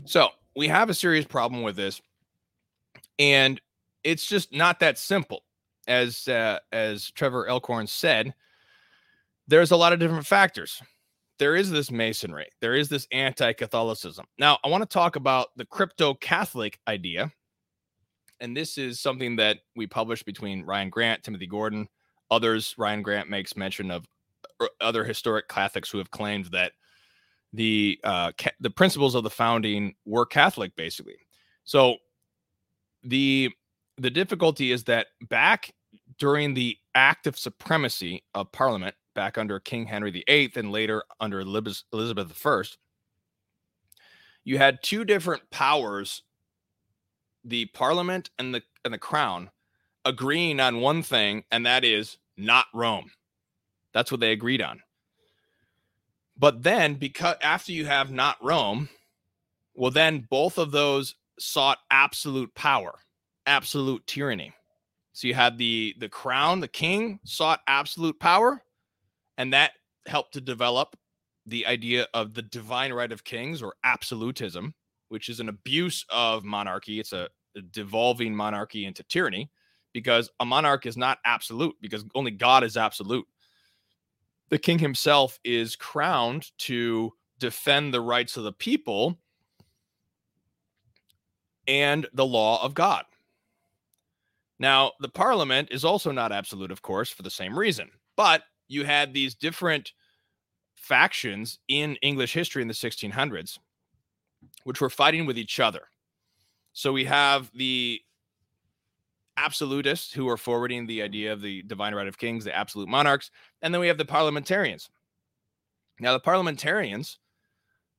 So 0.06 0.30
we 0.56 0.68
have 0.68 0.90
a 0.90 0.94
serious 0.94 1.26
problem 1.26 1.64
with 1.64 1.76
this. 1.76 2.02
And 3.18 3.60
it's 4.04 4.26
just 4.26 4.54
not 4.54 4.80
that 4.80 4.98
simple. 4.98 5.44
As 5.88 6.28
uh, 6.28 6.60
as 6.72 7.10
Trevor 7.12 7.48
Elkhorn 7.48 7.88
said, 7.88 8.34
there's 9.48 9.72
a 9.72 9.76
lot 9.76 9.92
of 9.92 10.00
different 10.00 10.26
factors. 10.26 10.82
There 11.40 11.56
is 11.56 11.72
this 11.72 11.90
masonry. 11.90 12.48
There 12.60 12.76
is 12.76 12.90
this 12.90 13.08
anti-Catholicism. 13.12 14.26
Now, 14.38 14.60
I 14.64 14.68
want 14.68 14.84
to 14.84 14.94
talk 14.94 15.16
about 15.16 15.48
the 15.56 15.66
crypto-Catholic 15.66 16.78
idea, 16.88 17.32
and 18.42 18.56
this 18.56 18.78
is 18.78 19.00
something 19.00 19.38
that 19.38 19.60
we 19.76 19.88
published 19.88 20.26
between 20.26 20.66
Ryan 20.66 20.90
Grant, 20.90 21.24
Timothy 21.24 21.48
Gordon, 21.48 21.88
others. 22.30 22.76
Ryan 22.78 23.02
Grant 23.02 23.30
makes 23.30 23.56
mention 23.56 23.90
of 23.90 24.06
uh, 24.60 24.68
other 24.82 25.04
historic 25.04 25.48
Catholics 25.48 25.90
who 25.90 25.98
have 25.98 26.12
claimed 26.12 26.46
that 26.48 26.74
the 27.54 28.00
uh, 28.04 28.32
ca- 28.38 28.52
the 28.60 28.70
principles 28.70 29.16
of 29.16 29.24
the 29.24 29.30
founding 29.30 29.96
were 30.06 30.26
Catholic, 30.26 30.76
basically. 30.76 31.18
So 31.64 31.96
the 33.04 33.50
the 33.98 34.10
difficulty 34.10 34.72
is 34.72 34.84
that 34.86 35.08
back 35.30 35.74
during 36.18 36.54
the 36.54 36.78
act 36.96 37.28
of 37.28 37.40
supremacy 37.40 38.24
of 38.36 38.52
Parliament, 38.52 38.96
back 39.20 39.38
under 39.38 39.60
King 39.60 39.86
Henry 39.86 40.12
VIII 40.12 40.54
and 40.56 40.72
later 40.72 41.04
under 41.20 41.42
Elizabeth 41.42 42.46
I, 42.46 42.64
you 44.46 44.58
had 44.58 44.82
two 44.82 45.04
different 45.04 45.42
powers, 45.52 46.24
the 47.44 47.66
Parliament 47.66 48.30
and 48.40 48.56
the 48.56 48.62
and 48.86 48.94
the 48.94 48.98
Crown, 48.98 49.50
agreeing 50.06 50.62
on 50.62 50.80
one 50.80 51.04
thing, 51.04 51.44
and 51.52 51.66
that 51.66 51.84
is 51.84 52.18
not 52.38 52.68
Rome. 52.74 53.12
That's 53.94 54.10
what 54.10 54.22
they 54.22 54.32
agreed 54.32 54.62
on. 54.62 54.80
But 56.38 56.64
then, 56.64 56.94
because 56.94 57.36
after 57.44 57.74
you 57.74 57.88
have 57.88 58.12
not 58.12 58.42
Rome, 58.42 58.88
well, 59.74 59.92
then 59.92 60.28
both 60.30 60.58
of 60.58 60.72
those 60.72 61.16
sought 61.40 61.80
absolute 61.92 62.56
power, 62.56 62.98
absolute 63.46 64.08
tyranny. 64.08 64.54
So 65.12 65.28
you 65.28 65.34
had 65.34 65.58
the 65.58 65.94
the 66.00 66.08
crown, 66.08 66.62
the 66.62 66.70
king 66.70 67.20
sought 67.26 67.60
absolute 67.68 68.18
power, 68.18 68.64
and 69.40 69.52
that 69.54 69.72
helped 70.06 70.34
to 70.34 70.42
develop 70.42 70.96
the 71.48 71.66
idea 71.66 72.08
of 72.14 72.36
the 72.36 72.44
divine 72.44 72.94
right 72.94 73.12
of 73.12 73.24
kings 73.24 73.64
or 73.64 73.74
absolutism, 73.84 74.76
which 75.08 75.30
is 75.30 75.40
an 75.40 75.50
abuse 75.50 76.06
of 76.10 76.44
monarchy. 76.44 77.00
It's 77.00 77.14
a, 77.14 77.28
a 77.58 77.62
devolving 77.62 78.36
monarchy 78.36 78.86
into 78.86 79.02
tyranny 79.02 79.50
because 79.94 80.30
a 80.40 80.46
monarch 80.46 80.86
is 80.86 80.96
not 80.96 81.18
absolute 81.26 81.76
because 81.82 82.06
only 82.14 82.30
God 82.30 82.64
is 82.64 82.78
absolute 82.78 83.26
the 84.50 84.58
king 84.58 84.80
himself 84.80 85.40
is 85.44 85.76
crowned 85.76 86.52
to 86.58 87.14
defend 87.38 87.94
the 87.94 88.02
rights 88.02 88.36
of 88.36 88.44
the 88.44 88.52
people 88.52 89.18
and 91.68 92.08
the 92.14 92.26
law 92.26 92.64
of 92.64 92.74
God. 92.74 93.06
Now, 94.58 94.92
the 95.00 95.10
parliament 95.10 95.70
is 95.72 95.86
also 95.86 96.12
not 96.12 96.32
absolute, 96.32 96.72
of 96.72 96.82
course, 96.82 97.10
for 97.10 97.24
the 97.24 97.30
same 97.30 97.58
reason, 97.58 97.92
but 98.18 98.44
you 98.70 98.86
had 98.86 99.14
these 99.14 99.36
different 99.36 99.92
factions 100.76 101.60
in 101.68 101.98
English 101.98 102.34
history 102.34 102.62
in 102.62 102.70
the 102.70 102.74
1600s, 102.74 103.60
which 104.64 104.80
were 104.80 104.90
fighting 104.90 105.26
with 105.26 105.38
each 105.38 105.60
other. 105.60 105.90
So 106.72 106.94
we 106.94 107.04
have 107.06 107.52
the 107.54 108.00
absolutists 109.36 110.14
who 110.14 110.30
are 110.30 110.38
forwarding 110.38 110.88
the 110.88 111.02
idea 111.02 111.34
of 111.34 111.42
the 111.42 111.64
divine 111.64 111.94
right 111.94 112.08
of 112.08 112.18
kings, 112.18 112.46
the 112.46 112.56
absolute 112.56 112.88
monarchs, 112.88 113.32
and 113.62 113.74
then 113.74 113.82
we 113.82 113.88
have 113.88 113.98
the 113.98 114.06
parliamentarians. 114.06 114.90
Now, 116.00 116.14
the 116.14 116.20
parliamentarians 116.20 117.20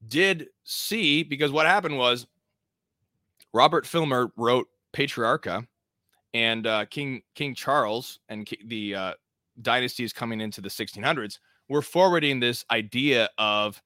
did 0.08 0.48
see 0.64 1.22
because 1.22 1.50
what 1.52 1.66
happened 1.66 1.98
was 1.98 2.26
Robert 3.52 3.86
Filmer 3.86 4.32
wrote 4.36 4.68
Patriarcha, 4.92 5.66
and 6.34 6.66
uh, 6.66 6.84
King 6.86 7.22
King 7.34 7.54
Charles 7.54 8.20
and 8.28 8.48
the 8.66 8.94
uh, 8.94 9.12
dynasties 9.60 10.12
coming 10.12 10.40
into 10.40 10.60
the 10.60 10.68
1600s 10.68 11.38
were 11.68 11.82
forwarding 11.82 12.40
this 12.40 12.64
idea 12.70 13.28
of 13.38 13.82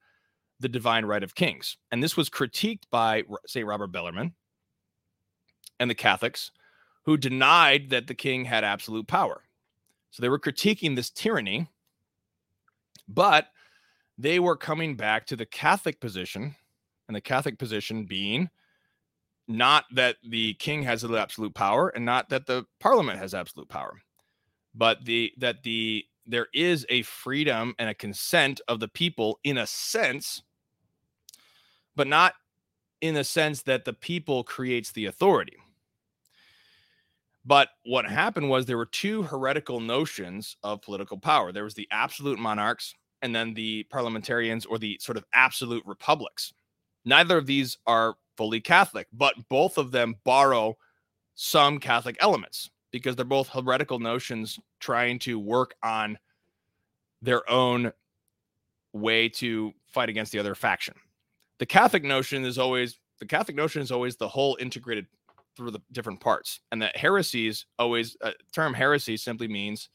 the 0.59 0.69
divine 0.69 1.05
right 1.05 1.23
of 1.23 1.35
kings, 1.35 1.77
and 1.91 2.01
this 2.01 2.15
was 2.15 2.29
critiqued 2.29 2.83
by, 2.89 3.23
say, 3.45 3.63
Robert 3.63 3.91
Bellarmine 3.91 4.33
and 5.79 5.89
the 5.89 5.95
Catholics 5.95 6.51
who 7.03 7.17
denied 7.17 7.89
that 7.89 8.07
the 8.07 8.15
king 8.15 8.45
had 8.45 8.63
absolute 8.63 9.05
power. 9.05 9.43
So 10.11 10.21
they 10.21 10.29
were 10.29 10.39
critiquing 10.39 10.95
this 10.95 11.09
tyranny, 11.09 11.67
but 13.07 13.49
they 14.17 14.39
were 14.39 14.55
coming 14.55 14.95
back 14.95 15.27
to 15.27 15.35
the 15.35 15.45
Catholic 15.45 15.99
position, 15.99 16.55
and 17.07 17.15
the 17.15 17.21
Catholic 17.21 17.59
position 17.59 18.05
being 18.05 18.49
not 19.47 19.85
that 19.93 20.15
the 20.27 20.55
king 20.55 20.81
has 20.83 21.03
absolute 21.03 21.53
power 21.53 21.89
and 21.89 22.05
not 22.05 22.29
that 22.29 22.47
the 22.47 22.65
parliament 22.79 23.19
has 23.19 23.33
absolute 23.35 23.69
power, 23.69 24.01
but 24.75 25.05
the 25.05 25.33
that 25.37 25.63
the 25.63 26.05
there 26.27 26.47
is 26.53 26.85
a 26.89 27.03
freedom 27.03 27.75
and 27.79 27.89
a 27.89 27.93
consent 27.93 28.59
of 28.67 28.79
the 28.79 28.87
people 28.87 29.39
in 29.43 29.57
a 29.57 29.67
sense, 29.67 30.41
but 31.95 32.07
not 32.07 32.33
in 33.01 33.15
a 33.15 33.23
sense 33.23 33.61
that 33.63 33.85
the 33.85 33.93
people 33.93 34.43
creates 34.43 34.91
the 34.91 35.05
authority. 35.05 35.57
But 37.45 37.69
what 37.85 38.09
happened 38.09 38.49
was 38.49 38.65
there 38.65 38.77
were 38.77 38.87
two 38.87 39.21
heretical 39.21 39.79
notions 39.79 40.57
of 40.63 40.81
political 40.81 41.17
power. 41.17 41.51
There 41.51 41.63
was 41.63 41.75
the 41.75 41.87
absolute 41.91 42.39
monarchs 42.39 42.95
and 43.21 43.35
then 43.35 43.53
the 43.53 43.83
parliamentarians 43.83 44.65
or 44.65 44.79
the 44.79 44.97
sort 44.99 45.17
of 45.17 45.25
absolute 45.33 45.83
republics. 45.85 46.53
Neither 47.05 47.37
of 47.37 47.45
these 47.45 47.77
are 47.85 48.15
fully 48.35 48.61
Catholic, 48.61 49.07
but 49.13 49.35
both 49.47 49.77
of 49.77 49.91
them 49.91 50.15
borrow 50.23 50.75
some 51.35 51.77
Catholic 51.79 52.17
elements 52.19 52.71
because 52.95 53.17
they're 53.17 53.25
both 53.25 53.49
heretical 53.49 53.99
notions 53.99 54.57
trying 54.79 55.19
to 55.19 55.37
work 55.37 55.75
on 55.83 56.17
their 57.21 57.49
own 57.51 57.91
way 58.93 59.27
to 59.27 59.73
fight 59.91 60.07
against 60.07 60.31
the 60.31 60.39
other 60.39 60.55
faction. 60.55 60.93
The 61.59 61.65
Catholic 61.65 62.05
notion 62.05 62.45
is 62.45 62.57
always 62.57 62.97
the 63.19 63.25
Catholic 63.25 63.57
notion 63.57 63.81
is 63.81 63.91
always 63.91 64.15
the 64.15 64.29
whole 64.29 64.57
integrated 64.61 65.07
through 65.57 65.71
the 65.71 65.81
different 65.91 66.21
parts. 66.21 66.61
And 66.71 66.81
that 66.81 66.95
heresies 66.95 67.65
always 67.77 68.15
uh, 68.21 68.31
term 68.53 68.73
heresy 68.73 69.17
simply 69.17 69.49
means 69.49 69.89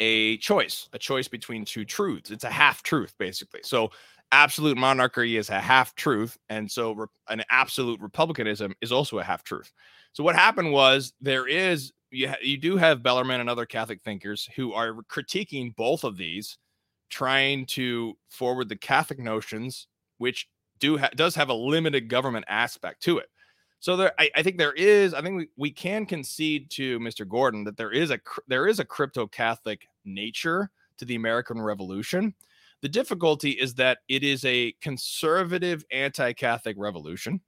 a 0.00 0.36
choice, 0.36 0.90
a 0.92 0.98
choice 0.98 1.28
between 1.28 1.64
two 1.64 1.86
truths. 1.86 2.30
It's 2.30 2.44
a 2.44 2.50
half 2.50 2.82
truth, 2.82 3.14
basically. 3.18 3.60
So 3.62 3.90
absolute 4.32 4.76
monarchy 4.76 5.38
is 5.38 5.48
a 5.48 5.60
half 5.60 5.94
truth, 5.94 6.36
and 6.50 6.70
so 6.70 6.92
re- 6.92 7.06
an 7.30 7.42
absolute 7.50 8.02
republicanism 8.02 8.74
is 8.82 8.92
also 8.92 9.18
a 9.18 9.24
half 9.24 9.44
truth. 9.44 9.72
So 10.18 10.24
what 10.24 10.34
happened 10.34 10.72
was 10.72 11.12
there 11.20 11.46
is 11.46 11.92
you 12.10 12.32
you 12.42 12.58
do 12.58 12.76
have 12.76 13.04
Bellarmine 13.04 13.38
and 13.38 13.48
other 13.48 13.66
Catholic 13.66 14.02
thinkers 14.02 14.48
who 14.56 14.72
are 14.72 14.94
critiquing 15.08 15.76
both 15.76 16.02
of 16.02 16.16
these, 16.16 16.58
trying 17.08 17.66
to 17.66 18.14
forward 18.28 18.68
the 18.68 18.74
Catholic 18.74 19.20
notions, 19.20 19.86
which 20.16 20.48
do 20.80 20.98
ha- 20.98 21.10
does 21.14 21.36
have 21.36 21.50
a 21.50 21.54
limited 21.54 22.08
government 22.08 22.46
aspect 22.48 23.00
to 23.04 23.18
it. 23.18 23.28
So 23.78 23.96
there, 23.96 24.12
I, 24.18 24.28
I, 24.34 24.42
think 24.42 24.58
there 24.58 24.72
is. 24.72 25.14
I 25.14 25.22
think 25.22 25.36
we, 25.36 25.48
we 25.56 25.70
can 25.70 26.04
concede 26.04 26.68
to 26.70 26.98
Mr. 26.98 27.24
Gordon 27.24 27.62
that 27.62 27.76
there 27.76 27.92
is 27.92 28.10
a 28.10 28.18
there 28.48 28.66
is 28.66 28.80
a 28.80 28.84
crypto 28.84 29.28
Catholic 29.28 29.86
nature 30.04 30.68
to 30.96 31.04
the 31.04 31.14
American 31.14 31.62
Revolution. 31.62 32.34
The 32.80 32.88
difficulty 32.88 33.52
is 33.52 33.72
that 33.74 33.98
it 34.08 34.24
is 34.24 34.44
a 34.44 34.72
conservative 34.80 35.84
anti-Catholic 35.92 36.74
revolution, 36.76 37.40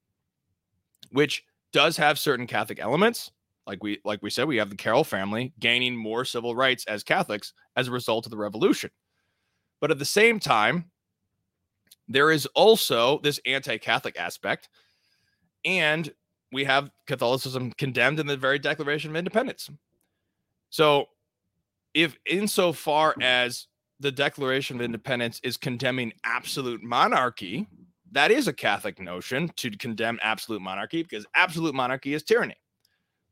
which 1.11 1.43
does 1.73 1.97
have 1.97 2.19
certain 2.19 2.47
Catholic 2.47 2.81
elements. 2.81 3.31
Like 3.67 3.83
we 3.83 4.01
like 4.05 4.23
we 4.23 4.31
said, 4.31 4.49
we 4.49 4.57
have 4.57 4.71
the 4.71 4.77
Carroll 4.77 5.05
family 5.05 5.53
gaining 5.61 5.97
more 5.97 6.25
civil 6.25 6.57
rights 6.57 6.85
as 6.87 7.03
Catholics 7.03 7.53
as 7.77 7.89
a 7.89 7.93
result 7.93 8.27
of 8.27 8.31
the 8.31 8.37
revolution. 8.37 8.91
But 9.81 9.91
at 9.91 9.99
the 9.99 10.05
same 10.05 10.41
time, 10.41 10.91
there 12.09 12.31
is 12.33 12.47
also 12.55 13.21
this 13.21 13.41
anti-Catholic 13.47 14.19
aspect. 14.19 14.69
And 15.65 16.13
we 16.53 16.65
have 16.65 16.91
Catholicism 17.07 17.73
condemned 17.73 18.19
in 18.19 18.27
the 18.27 18.37
very 18.37 18.59
Declaration 18.59 19.11
of 19.11 19.17
Independence. 19.17 19.71
So, 20.71 21.07
if 21.95 22.17
insofar 22.27 23.15
as 23.21 23.67
the 24.01 24.11
Declaration 24.11 24.77
of 24.77 24.83
Independence 24.83 25.41
is 25.45 25.57
condemning 25.57 26.13
absolute 26.25 26.83
monarchy, 26.83 27.69
that 28.13 28.31
is 28.31 28.49
a 28.49 28.53
Catholic 28.53 29.01
notion 29.01 29.51
to 29.57 29.71
condemn 29.71 30.19
absolute 30.23 30.63
monarchy 30.63 31.03
because 31.03 31.27
absolute 31.35 31.75
monarchy 31.75 32.15
is 32.15 32.23
tyranny. 32.23 32.57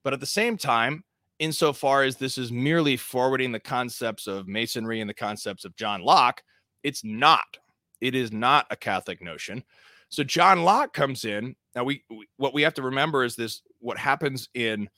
But 0.02 0.12
at 0.12 0.20
the 0.20 0.26
same 0.26 0.56
time, 0.56 1.04
insofar 1.38 2.02
as 2.02 2.16
this 2.16 2.38
is 2.38 2.52
merely 2.52 2.96
forwarding 2.96 3.52
the 3.52 3.60
concepts 3.60 4.26
of 4.26 4.48
masonry 4.48 5.00
and 5.00 5.08
the 5.08 5.14
concepts 5.14 5.64
of 5.64 5.76
John 5.76 6.02
Locke, 6.02 6.42
it's 6.82 7.04
not. 7.04 7.58
It 8.00 8.14
is 8.14 8.32
not 8.32 8.66
a 8.70 8.76
Catholic 8.76 9.22
notion. 9.22 9.64
So 10.08 10.24
John 10.24 10.62
Locke 10.62 10.92
comes 10.92 11.24
in. 11.24 11.54
Now 11.74 11.84
we, 11.84 12.04
we 12.10 12.26
what 12.36 12.54
we 12.54 12.62
have 12.62 12.74
to 12.74 12.82
remember 12.82 13.24
is 13.24 13.36
this 13.36 13.62
what 13.80 13.98
happens 13.98 14.48
in 14.54 14.88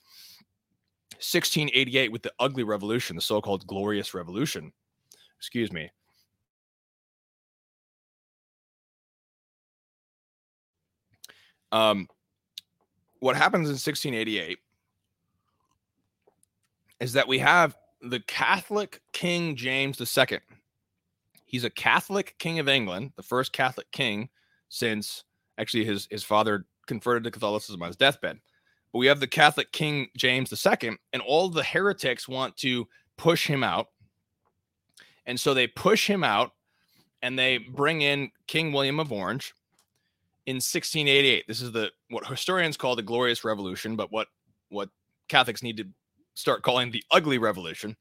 1688 1.15 2.13
with 2.13 2.23
the 2.23 2.33
ugly 2.39 2.63
revolution, 2.63 3.17
the 3.17 3.23
so-called 3.23 3.67
glorious 3.67 4.15
revolution. 4.15 4.73
Excuse 5.39 5.73
me. 5.73 5.91
Um, 11.73 12.09
what 13.21 13.37
happens 13.37 13.69
in 13.69 13.75
1688 13.75 14.59
is 17.01 17.13
that 17.13 17.29
we 17.29 17.39
have 17.39 17.77
the 18.03 18.21
Catholic 18.21 19.01
King 19.13 19.57
James 19.57 20.01
II. 20.01 20.39
He's 21.45 21.65
a 21.65 21.71
Catholic 21.71 22.37
king 22.39 22.59
of 22.59 22.69
England, 22.69 23.13
the 23.17 23.23
first 23.23 23.53
Catholic 23.53 23.91
king 23.91 24.29
since 24.69 25.25
actually 25.59 25.85
his, 25.85 26.07
his 26.11 26.25
father 26.25 26.65
converted 26.87 27.25
to 27.25 27.31
Catholicism 27.31 27.83
on 27.83 27.89
his 27.89 27.97
deathbed. 27.97 28.39
But 28.93 28.99
we 28.99 29.07
have 29.07 29.21
the 29.21 29.27
Catholic 29.27 29.71
King 29.73 30.09
James 30.17 30.53
II, 30.53 30.97
and 31.13 31.23
all 31.23 31.49
the 31.49 31.63
heretics 31.63 32.29
want 32.29 32.57
to 32.59 32.89
push 33.17 33.47
him 33.47 33.63
out. 33.63 33.89
And 35.27 35.39
so 35.39 35.55
they 35.55 35.67
push 35.67 36.09
him 36.09 36.25
out 36.25 36.53
and 37.23 37.39
they 37.39 37.59
bring 37.59 38.03
in 38.03 38.31
King 38.47 38.73
William 38.73 38.99
of 38.99 39.13
Orange 39.13 39.53
in 40.51 40.57
1688. 40.57 41.47
This 41.47 41.63
is 41.63 41.71
the 41.71 41.91
what 42.11 42.27
historians 42.27 42.77
call 42.77 42.97
the 42.97 43.03
Glorious 43.03 43.45
Revolution, 43.45 43.97
but 43.97 44.11
what 44.11 44.29
what 44.69 44.89
Catholics 45.29 45.63
need 45.63 45.77
to 45.77 45.87
start 46.35 46.63
calling 46.63 46.91
the 46.91 47.05
ugly 47.11 47.39
revolution 47.39 47.97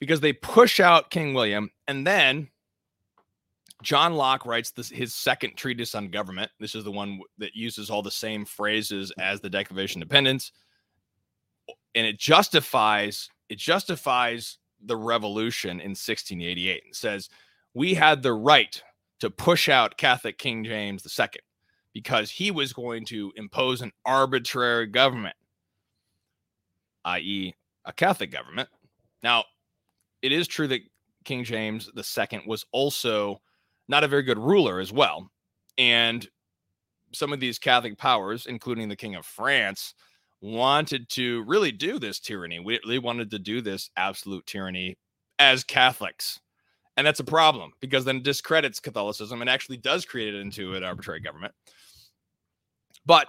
because 0.00 0.20
they 0.20 0.32
push 0.32 0.80
out 0.80 1.10
King 1.10 1.32
William 1.32 1.70
and 1.86 2.06
then 2.06 2.48
John 3.82 4.14
Locke 4.14 4.46
writes 4.46 4.70
this, 4.70 4.88
his 4.88 5.14
second 5.14 5.56
treatise 5.56 5.94
on 5.94 6.08
government. 6.08 6.50
This 6.58 6.74
is 6.74 6.84
the 6.84 6.90
one 6.90 7.20
that 7.38 7.54
uses 7.54 7.90
all 7.90 8.02
the 8.02 8.10
same 8.10 8.44
phrases 8.44 9.12
as 9.18 9.40
the 9.40 9.50
Declaration 9.50 10.00
of 10.00 10.06
Independence, 10.06 10.52
and 11.94 12.06
it 12.06 12.18
justifies 12.18 13.28
it 13.48 13.58
justifies 13.58 14.58
the 14.84 14.96
revolution 14.96 15.80
in 15.80 15.90
1688. 15.90 16.82
and 16.84 16.96
says 16.96 17.28
we 17.74 17.94
had 17.94 18.22
the 18.22 18.32
right 18.32 18.82
to 19.20 19.30
push 19.30 19.68
out 19.68 19.96
Catholic 19.96 20.38
King 20.38 20.64
James 20.64 21.06
II 21.18 21.28
because 21.92 22.30
he 22.30 22.50
was 22.50 22.72
going 22.72 23.04
to 23.06 23.32
impose 23.36 23.80
an 23.80 23.92
arbitrary 24.04 24.86
government 24.86 25.36
i.e., 27.04 27.54
a 27.84 27.92
Catholic 27.92 28.30
government. 28.30 28.68
Now, 29.22 29.44
it 30.22 30.32
is 30.32 30.48
true 30.48 30.68
that 30.68 30.80
King 31.24 31.44
James 31.44 31.90
II 31.96 32.42
was 32.46 32.64
also 32.72 33.40
not 33.88 34.04
a 34.04 34.08
very 34.08 34.22
good 34.22 34.38
ruler 34.38 34.80
as 34.80 34.92
well. 34.92 35.30
And 35.78 36.26
some 37.12 37.32
of 37.32 37.40
these 37.40 37.58
Catholic 37.58 37.98
powers, 37.98 38.46
including 38.46 38.88
the 38.88 38.96
King 38.96 39.14
of 39.14 39.26
France, 39.26 39.94
wanted 40.40 41.08
to 41.10 41.44
really 41.44 41.72
do 41.72 41.98
this 41.98 42.20
tyranny. 42.20 42.64
They 42.86 42.98
wanted 42.98 43.30
to 43.30 43.38
do 43.38 43.60
this 43.60 43.90
absolute 43.96 44.46
tyranny 44.46 44.96
as 45.38 45.64
Catholics. 45.64 46.40
And 46.96 47.06
that's 47.06 47.20
a 47.20 47.24
problem 47.24 47.72
because 47.80 48.04
then 48.04 48.18
it 48.18 48.22
discredits 48.22 48.80
Catholicism 48.80 49.40
and 49.40 49.50
actually 49.50 49.78
does 49.78 50.04
create 50.04 50.34
it 50.34 50.40
into 50.40 50.74
an 50.74 50.84
arbitrary 50.84 51.20
government. 51.20 51.54
But 53.04 53.28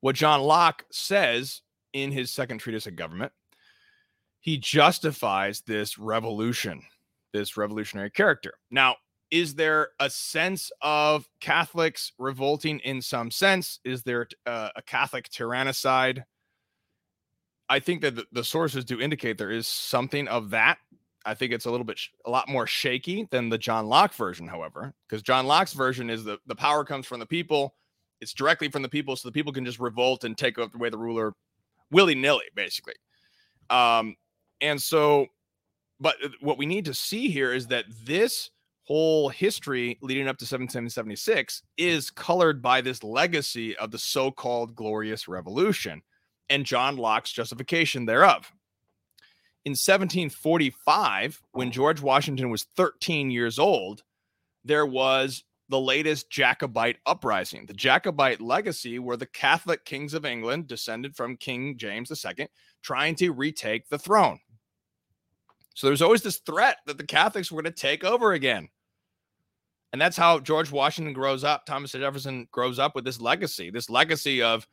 what 0.00 0.16
John 0.16 0.40
Locke 0.40 0.84
says 0.90 1.60
in 1.92 2.10
his 2.10 2.30
second 2.30 2.58
treatise 2.58 2.86
of 2.86 2.96
government, 2.96 3.32
he 4.40 4.58
justifies 4.58 5.60
this 5.60 5.98
revolution, 5.98 6.82
this 7.32 7.56
revolutionary 7.56 8.10
character. 8.10 8.54
Now, 8.70 8.96
is 9.30 9.54
there 9.54 9.88
a 9.98 10.10
sense 10.10 10.70
of 10.82 11.28
Catholics 11.40 12.12
revolting 12.18 12.80
in 12.80 13.00
some 13.00 13.30
sense? 13.30 13.80
Is 13.84 14.02
there 14.02 14.28
uh, 14.44 14.70
a 14.76 14.82
Catholic 14.82 15.30
tyrannicide? 15.30 16.24
I 17.68 17.78
think 17.80 18.02
that 18.02 18.26
the, 18.30 18.44
sources 18.44 18.84
do 18.84 19.00
indicate 19.00 19.38
there 19.38 19.50
is 19.50 19.66
something 19.66 20.28
of 20.28 20.50
that. 20.50 20.78
I 21.24 21.34
think 21.34 21.52
it's 21.52 21.66
a 21.66 21.70
little 21.70 21.84
bit, 21.84 21.98
sh- 21.98 22.08
a 22.26 22.30
lot 22.30 22.48
more 22.48 22.66
shaky 22.66 23.28
than 23.30 23.48
the 23.48 23.58
John 23.58 23.86
Locke 23.86 24.14
version, 24.14 24.46
however, 24.46 24.94
because 25.08 25.22
John 25.22 25.46
Locke's 25.46 25.72
version 25.72 26.10
is 26.10 26.24
the, 26.24 26.38
the 26.46 26.54
power 26.54 26.84
comes 26.84 27.06
from 27.06 27.20
the 27.20 27.26
people. 27.26 27.74
It's 28.20 28.32
directly 28.32 28.68
from 28.68 28.82
the 28.82 28.88
people, 28.88 29.16
so 29.16 29.28
the 29.28 29.32
people 29.32 29.52
can 29.52 29.64
just 29.64 29.78
revolt 29.78 30.24
and 30.24 30.36
take 30.36 30.58
away 30.58 30.68
the 30.72 30.78
way 30.78 30.90
the 30.90 30.98
ruler 30.98 31.34
willy 31.90 32.14
nilly, 32.14 32.44
basically. 32.54 32.94
Um, 33.70 34.16
and 34.60 34.80
so, 34.80 35.26
but 36.00 36.16
uh, 36.24 36.28
what 36.40 36.58
we 36.58 36.66
need 36.66 36.84
to 36.86 36.94
see 36.94 37.28
here 37.28 37.52
is 37.52 37.66
that 37.68 37.84
this 38.04 38.50
whole 38.84 39.28
history 39.28 39.98
leading 40.02 40.28
up 40.28 40.38
to 40.38 40.44
1776 40.44 41.62
is 41.76 42.10
colored 42.10 42.60
by 42.60 42.80
this 42.80 43.04
legacy 43.04 43.76
of 43.76 43.90
the 43.90 43.98
so 43.98 44.30
called 44.30 44.74
Glorious 44.74 45.28
Revolution 45.28 46.02
and 46.50 46.66
John 46.66 46.96
Locke's 46.96 47.32
justification 47.32 48.04
thereof. 48.04 48.52
In 49.64 49.72
1745, 49.72 51.40
when 51.52 51.70
George 51.70 52.00
Washington 52.00 52.50
was 52.50 52.64
13 52.76 53.30
years 53.30 53.58
old, 53.58 54.02
there 54.64 54.86
was 54.86 55.44
the 55.68 55.80
latest 55.80 56.30
Jacobite 56.30 56.98
uprising. 57.06 57.66
The 57.66 57.72
Jacobite 57.72 58.40
legacy 58.40 58.98
were 58.98 59.16
the 59.16 59.26
Catholic 59.26 59.84
kings 59.84 60.14
of 60.14 60.26
England, 60.26 60.66
descended 60.66 61.16
from 61.16 61.36
King 61.36 61.78
James 61.78 62.10
II, 62.10 62.48
trying 62.82 63.14
to 63.16 63.30
retake 63.30 63.88
the 63.88 63.98
throne. 63.98 64.38
So 65.74 65.86
there's 65.86 66.02
always 66.02 66.22
this 66.22 66.38
threat 66.38 66.78
that 66.86 66.98
the 66.98 67.06
Catholics 67.06 67.50
were 67.50 67.62
going 67.62 67.72
to 67.72 67.80
take 67.80 68.04
over 68.04 68.32
again. 68.32 68.68
And 69.92 70.00
that's 70.00 70.16
how 70.16 70.40
George 70.40 70.70
Washington 70.70 71.12
grows 71.12 71.44
up. 71.44 71.66
Thomas 71.66 71.92
Jefferson 71.92 72.48
grows 72.50 72.78
up 72.78 72.94
with 72.94 73.04
this 73.04 73.20
legacy, 73.20 73.70
this 73.70 73.88
legacy 73.88 74.42
of 74.42 74.66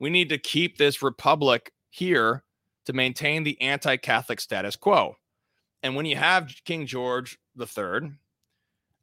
we 0.00 0.10
need 0.10 0.28
to 0.30 0.38
keep 0.38 0.78
this 0.78 1.02
republic 1.02 1.72
here 1.90 2.42
to 2.86 2.92
maintain 2.92 3.44
the 3.44 3.60
anti 3.60 3.96
Catholic 3.96 4.40
status 4.40 4.76
quo. 4.76 5.16
And 5.82 5.96
when 5.96 6.06
you 6.06 6.16
have 6.16 6.54
King 6.64 6.86
George 6.86 7.38
III, 7.58 8.12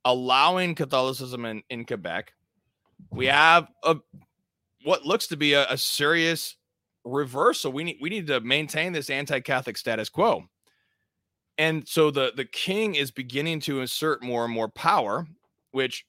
allowing 0.05 0.75
Catholicism 0.75 1.45
in, 1.45 1.63
in 1.69 1.85
Quebec, 1.85 2.33
we 3.11 3.25
have 3.27 3.67
a 3.83 3.97
what 4.83 5.05
looks 5.05 5.27
to 5.27 5.37
be 5.37 5.53
a, 5.53 5.69
a 5.69 5.77
serious 5.77 6.55
reversal. 7.03 7.71
We 7.71 7.83
need 7.83 7.97
we 8.01 8.09
need 8.09 8.27
to 8.27 8.39
maintain 8.39 8.93
this 8.93 9.09
anti-Catholic 9.09 9.77
status 9.77 10.09
quo. 10.09 10.45
And 11.57 11.87
so 11.87 12.11
the 12.11 12.31
the 12.35 12.45
king 12.45 12.95
is 12.95 13.11
beginning 13.11 13.59
to 13.61 13.81
assert 13.81 14.23
more 14.23 14.45
and 14.45 14.53
more 14.53 14.69
power, 14.69 15.27
which 15.71 16.05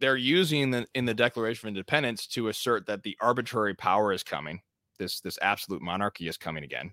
they're 0.00 0.16
using 0.16 0.70
the, 0.72 0.86
in 0.94 1.04
the 1.04 1.14
Declaration 1.14 1.68
of 1.68 1.70
Independence 1.70 2.26
to 2.26 2.48
assert 2.48 2.86
that 2.86 3.04
the 3.04 3.16
arbitrary 3.20 3.74
power 3.74 4.12
is 4.12 4.22
coming. 4.22 4.60
This 4.98 5.20
this 5.20 5.38
absolute 5.40 5.80
monarchy 5.80 6.28
is 6.28 6.36
coming 6.36 6.64
again. 6.64 6.92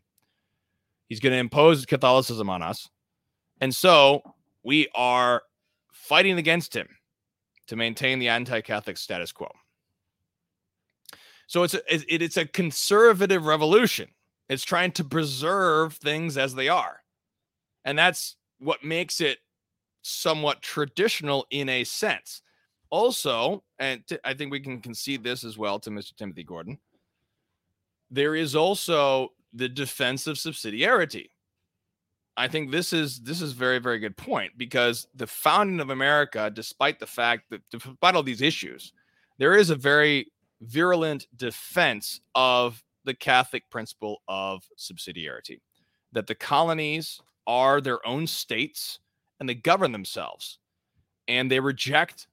He's 1.09 1.19
going 1.19 1.33
to 1.33 1.39
impose 1.39 1.85
Catholicism 1.85 2.49
on 2.49 2.61
us. 2.61 2.87
And 3.59 3.73
so 3.73 4.21
we 4.63 4.87
are 4.95 5.41
fighting 5.91 6.37
against 6.37 6.75
him 6.75 6.87
to 7.67 7.75
maintain 7.75 8.19
the 8.19 8.29
anti-Catholic 8.29 8.97
status 8.97 9.31
quo. 9.31 9.49
So 11.47 11.63
it's 11.63 11.73
a, 11.73 11.81
it's 11.87 12.37
a 12.37 12.45
conservative 12.45 13.45
revolution. 13.45 14.09
It's 14.49 14.63
trying 14.63 14.91
to 14.93 15.03
preserve 15.03 15.95
things 15.95 16.37
as 16.37 16.53
they 16.53 16.69
are. 16.69 17.01
And 17.85 17.97
that's 17.97 18.35
what 18.59 18.83
makes 18.83 19.19
it 19.19 19.39
somewhat 20.03 20.61
traditional 20.61 21.47
in 21.49 21.69
a 21.69 21.83
sense. 21.83 22.43
Also, 22.91 23.63
and 23.79 24.05
t- 24.07 24.17
I 24.23 24.35
think 24.35 24.51
we 24.51 24.59
can 24.59 24.79
concede 24.79 25.23
this 25.23 25.43
as 25.43 25.57
well 25.57 25.79
to 25.79 25.89
Mr. 25.89 26.15
Timothy 26.15 26.43
Gordon, 26.43 26.79
there 28.11 28.35
is 28.35 28.55
also 28.55 29.29
the 29.53 29.69
defense 29.69 30.27
of 30.27 30.37
subsidiarity. 30.37 31.29
I 32.37 32.47
think 32.47 32.71
this 32.71 32.93
is 32.93 33.19
this 33.19 33.41
is 33.41 33.51
very 33.51 33.79
very 33.79 33.99
good 33.99 34.15
point 34.15 34.53
because 34.57 35.07
the 35.13 35.27
founding 35.27 35.79
of 35.79 35.89
America, 35.89 36.49
despite 36.53 36.99
the 36.99 37.07
fact 37.07 37.49
that 37.49 37.61
despite 37.69 38.15
all 38.15 38.23
these 38.23 38.41
issues, 38.41 38.93
there 39.37 39.55
is 39.55 39.69
a 39.69 39.75
very 39.75 40.31
virulent 40.61 41.27
defense 41.35 42.21
of 42.35 42.81
the 43.05 43.13
Catholic 43.13 43.69
principle 43.69 44.21
of 44.27 44.63
subsidiarity, 44.77 45.59
that 46.11 46.27
the 46.27 46.35
colonies 46.35 47.19
are 47.47 47.81
their 47.81 48.05
own 48.07 48.27
states 48.27 48.99
and 49.39 49.49
they 49.49 49.55
govern 49.55 49.91
themselves, 49.91 50.59
and 51.27 51.49
they 51.49 51.59
reject 51.59 52.27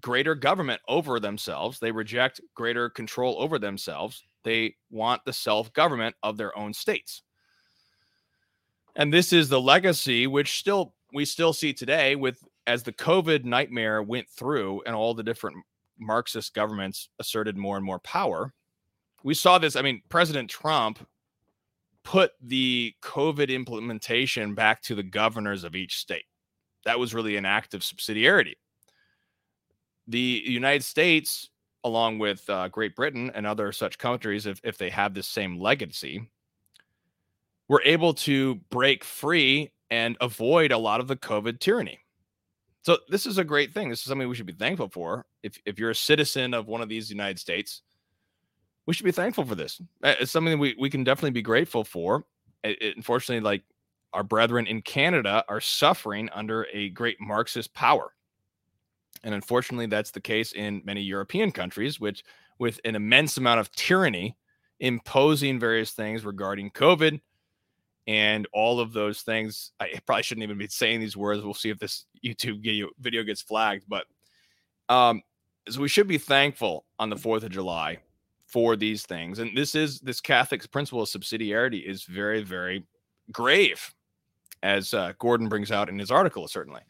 greater 0.00 0.34
government 0.34 0.80
over 0.88 1.20
themselves. 1.20 1.78
They 1.78 1.92
reject 1.92 2.40
greater 2.54 2.90
control 2.90 3.36
over 3.38 3.58
themselves. 3.58 4.24
They 4.44 4.76
want 4.90 5.24
the 5.24 5.32
self 5.32 5.72
government 5.72 6.14
of 6.22 6.36
their 6.36 6.56
own 6.56 6.72
states. 6.72 7.22
And 8.96 9.12
this 9.12 9.32
is 9.32 9.48
the 9.48 9.60
legacy 9.60 10.26
which 10.26 10.58
still 10.58 10.94
we 11.12 11.24
still 11.24 11.52
see 11.52 11.72
today 11.72 12.14
with 12.16 12.38
as 12.66 12.82
the 12.82 12.92
COVID 12.92 13.44
nightmare 13.44 14.02
went 14.02 14.28
through 14.28 14.82
and 14.86 14.94
all 14.94 15.14
the 15.14 15.22
different 15.22 15.56
Marxist 15.98 16.54
governments 16.54 17.08
asserted 17.18 17.56
more 17.56 17.76
and 17.76 17.84
more 17.84 17.98
power, 18.00 18.52
we 19.22 19.34
saw 19.34 19.58
this. 19.58 19.76
I 19.76 19.82
mean, 19.82 20.02
President 20.08 20.50
Trump 20.50 21.06
put 22.04 22.32
the 22.42 22.94
COVID 23.02 23.48
implementation 23.48 24.54
back 24.54 24.82
to 24.82 24.94
the 24.94 25.02
governors 25.02 25.64
of 25.64 25.74
each 25.74 25.96
state. 25.96 26.24
That 26.84 26.98
was 26.98 27.14
really 27.14 27.36
an 27.36 27.46
act 27.46 27.74
of 27.74 27.80
subsidiarity. 27.80 28.54
The 30.06 30.42
United 30.44 30.84
States, 30.84 31.48
along 31.84 32.18
with 32.18 32.48
uh, 32.48 32.68
Great 32.68 32.96
Britain 32.96 33.30
and 33.34 33.46
other 33.46 33.70
such 33.70 33.98
countries, 33.98 34.46
if, 34.46 34.60
if 34.64 34.78
they 34.78 34.90
have 34.90 35.14
this 35.14 35.28
same 35.28 35.60
legacy, 35.60 36.30
were 37.68 37.82
able 37.84 38.14
to 38.14 38.56
break 38.70 39.04
free 39.04 39.70
and 39.90 40.16
avoid 40.20 40.72
a 40.72 40.78
lot 40.78 41.00
of 41.00 41.08
the 41.08 41.16
COVID 41.16 41.60
tyranny. 41.60 42.00
So 42.82 42.98
this 43.08 43.26
is 43.26 43.38
a 43.38 43.44
great 43.44 43.72
thing. 43.72 43.88
This 43.88 44.00
is 44.00 44.04
something 44.04 44.28
we 44.28 44.34
should 44.34 44.44
be 44.46 44.52
thankful 44.52 44.88
for. 44.88 45.24
If 45.42 45.58
if 45.64 45.78
you're 45.78 45.90
a 45.90 45.94
citizen 45.94 46.52
of 46.52 46.66
one 46.66 46.82
of 46.82 46.88
these 46.88 47.08
United 47.08 47.38
States, 47.38 47.82
we 48.86 48.92
should 48.92 49.06
be 49.06 49.12
thankful 49.12 49.44
for 49.44 49.54
this. 49.54 49.80
It's 50.02 50.30
something 50.30 50.58
we 50.58 50.74
we 50.78 50.90
can 50.90 51.04
definitely 51.04 51.30
be 51.30 51.42
grateful 51.42 51.84
for. 51.84 52.26
It, 52.62 52.82
it, 52.82 52.96
unfortunately, 52.96 53.42
like 53.42 53.62
our 54.12 54.22
brethren 54.22 54.66
in 54.66 54.82
Canada 54.82 55.44
are 55.48 55.60
suffering 55.60 56.28
under 56.34 56.66
a 56.72 56.90
great 56.90 57.18
Marxist 57.20 57.72
power. 57.72 58.12
And 59.24 59.34
unfortunately, 59.34 59.86
that's 59.86 60.12
the 60.12 60.20
case 60.20 60.52
in 60.52 60.82
many 60.84 61.02
European 61.02 61.50
countries, 61.50 61.98
which 61.98 62.22
with 62.58 62.78
an 62.84 62.94
immense 62.94 63.36
amount 63.36 63.58
of 63.58 63.72
tyranny 63.72 64.36
imposing 64.80 65.58
various 65.58 65.92
things 65.92 66.24
regarding 66.24 66.70
COVID, 66.70 67.20
and 68.06 68.46
all 68.52 68.80
of 68.80 68.92
those 68.92 69.22
things. 69.22 69.72
I 69.80 69.94
probably 70.06 70.22
shouldn't 70.22 70.42
even 70.42 70.58
be 70.58 70.68
saying 70.68 71.00
these 71.00 71.16
words. 71.16 71.42
We'll 71.42 71.54
see 71.54 71.70
if 71.70 71.78
this 71.78 72.04
YouTube 72.24 72.62
video 72.98 73.22
gets 73.22 73.42
flagged, 73.42 73.84
but 73.88 74.04
um, 74.88 75.22
so 75.68 75.80
we 75.80 75.88
should 75.88 76.06
be 76.06 76.18
thankful 76.18 76.84
on 76.98 77.08
the 77.08 77.16
Fourth 77.16 77.42
of 77.42 77.50
July 77.50 77.98
for 78.46 78.76
these 78.76 79.04
things. 79.04 79.38
And 79.38 79.56
this 79.56 79.74
is 79.74 80.00
this 80.00 80.20
Catholic 80.20 80.70
principle 80.70 81.02
of 81.02 81.08
subsidiarity 81.08 81.82
is 81.82 82.04
very, 82.04 82.42
very 82.42 82.84
grave, 83.32 83.94
as 84.62 84.92
uh, 84.92 85.14
Gordon 85.18 85.48
brings 85.48 85.72
out 85.72 85.88
in 85.88 85.98
his 85.98 86.10
article, 86.10 86.46
certainly. 86.46 86.82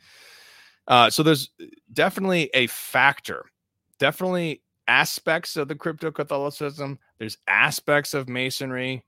Uh, 0.86 1.10
so 1.10 1.22
there's 1.22 1.50
definitely 1.92 2.50
a 2.54 2.66
factor, 2.66 3.46
definitely 3.98 4.62
aspects 4.86 5.56
of 5.56 5.68
the 5.68 5.74
crypto 5.74 6.10
Catholicism. 6.10 6.98
There's 7.18 7.38
aspects 7.48 8.12
of 8.12 8.28
Masonry 8.28 9.02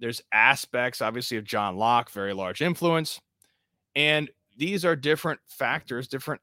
there's 0.00 0.22
aspects, 0.32 1.02
obviously, 1.02 1.36
of 1.36 1.44
John 1.44 1.76
Locke, 1.76 2.10
very 2.10 2.32
large 2.32 2.62
influence. 2.62 3.20
And 3.94 4.30
these 4.56 4.84
are 4.84 4.96
different 4.96 5.40
factors, 5.46 6.08
different 6.08 6.40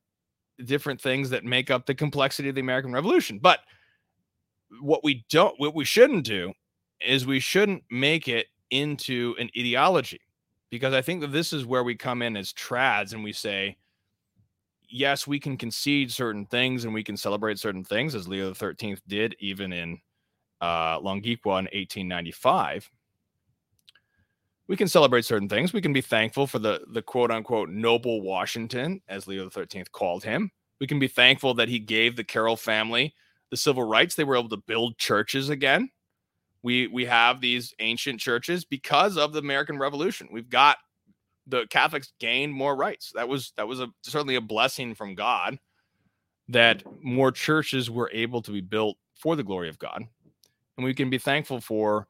different 0.66 1.00
things 1.02 1.30
that 1.30 1.44
make 1.44 1.70
up 1.70 1.86
the 1.86 1.94
complexity 1.94 2.50
of 2.50 2.56
the 2.56 2.62
American 2.62 2.94
Revolution. 2.94 3.40
But 3.40 3.60
what 4.82 5.04
we 5.04 5.26
don't 5.30 5.60
what 5.60 5.76
we 5.76 5.86
shouldn't 5.86 6.24
do 6.24 6.54
is 7.02 7.26
we 7.26 7.40
shouldn't 7.40 7.84
make 7.90 8.28
it 8.28 8.48
into 8.70 9.36
an 9.40 9.50
ideology 9.58 10.22
because 10.70 10.94
I 10.94 11.02
think 11.02 11.22
that 11.22 11.32
this 11.32 11.54
is 11.54 11.66
where 11.66 11.84
we 11.84 11.96
come 11.96 12.22
in 12.22 12.38
as 12.38 12.54
trads 12.54 13.14
and 13.14 13.24
we 13.24 13.34
say, 13.34 13.78
yes, 14.90 15.28
we 15.28 15.40
can 15.40 15.58
concede 15.58 16.12
certain 16.12 16.46
things 16.46 16.86
and 16.86 16.94
we 16.94 17.04
can 17.04 17.18
celebrate 17.18 17.60
certain 17.60 17.84
things, 17.84 18.16
as 18.16 18.28
Leo 18.28 18.54
the 18.54 18.66
13th 18.66 19.02
did 19.08 19.36
even 19.40 19.74
in 19.74 20.00
uh, 20.62 21.00
Longinqua 21.00 21.60
in 21.60 21.66
1895 21.66 22.90
we 24.68 24.76
can 24.76 24.88
celebrate 24.88 25.26
certain 25.26 25.50
things. 25.50 25.74
We 25.74 25.82
can 25.82 25.94
be 25.94 26.02
thankful 26.02 26.46
for 26.46 26.60
the 26.60 26.82
the 26.90 27.02
quote 27.02 27.32
unquote 27.32 27.70
noble 27.70 28.22
Washington, 28.22 29.02
as 29.08 29.28
Leo 29.28 29.50
XIII 29.50 29.86
called 29.92 30.24
him. 30.24 30.52
We 30.80 30.88
can 30.88 31.00
be 31.00 31.08
thankful 31.08 31.54
that 31.56 31.70
he 31.70 31.80
gave 31.80 32.16
the 32.16 32.24
Carroll 32.24 32.58
family 32.58 33.14
the 33.50 33.58
civil 33.58 33.84
rights. 33.84 34.16
They 34.16 34.26
were 34.26 34.38
able 34.38 34.50
to 34.50 34.58
build 34.58 34.98
churches 34.98 35.50
again. 35.50 35.90
We 36.64 36.88
we 36.88 37.06
have 37.06 37.40
these 37.40 37.74
ancient 37.80 38.20
churches 38.20 38.66
because 38.66 39.18
of 39.18 39.32
the 39.32 39.40
American 39.40 39.80
Revolution. 39.80 40.28
We've 40.32 40.50
got 40.50 40.78
the 41.48 41.66
Catholics 41.68 42.14
gained 42.20 42.54
more 42.54 42.76
rights. 42.76 43.12
That 43.16 43.28
was 43.28 43.54
that 43.58 43.68
was 43.68 43.80
a 43.80 43.88
certainly 44.04 44.36
a 44.36 44.42
blessing 44.42 44.94
from 44.94 45.16
God 45.16 45.58
that 46.50 46.84
mm-hmm. 46.84 47.14
more 47.16 47.32
churches 47.32 47.90
were 47.90 48.10
able 48.14 48.42
to 48.42 48.52
be 48.52 48.62
built 48.62 48.98
for 49.16 49.36
the 49.36 49.44
glory 49.44 49.70
of 49.70 49.80
God. 49.80 50.04
And 50.78 50.86
we 50.86 50.94
can 50.94 51.10
be 51.10 51.18
thankful 51.18 51.60
for 51.60 52.08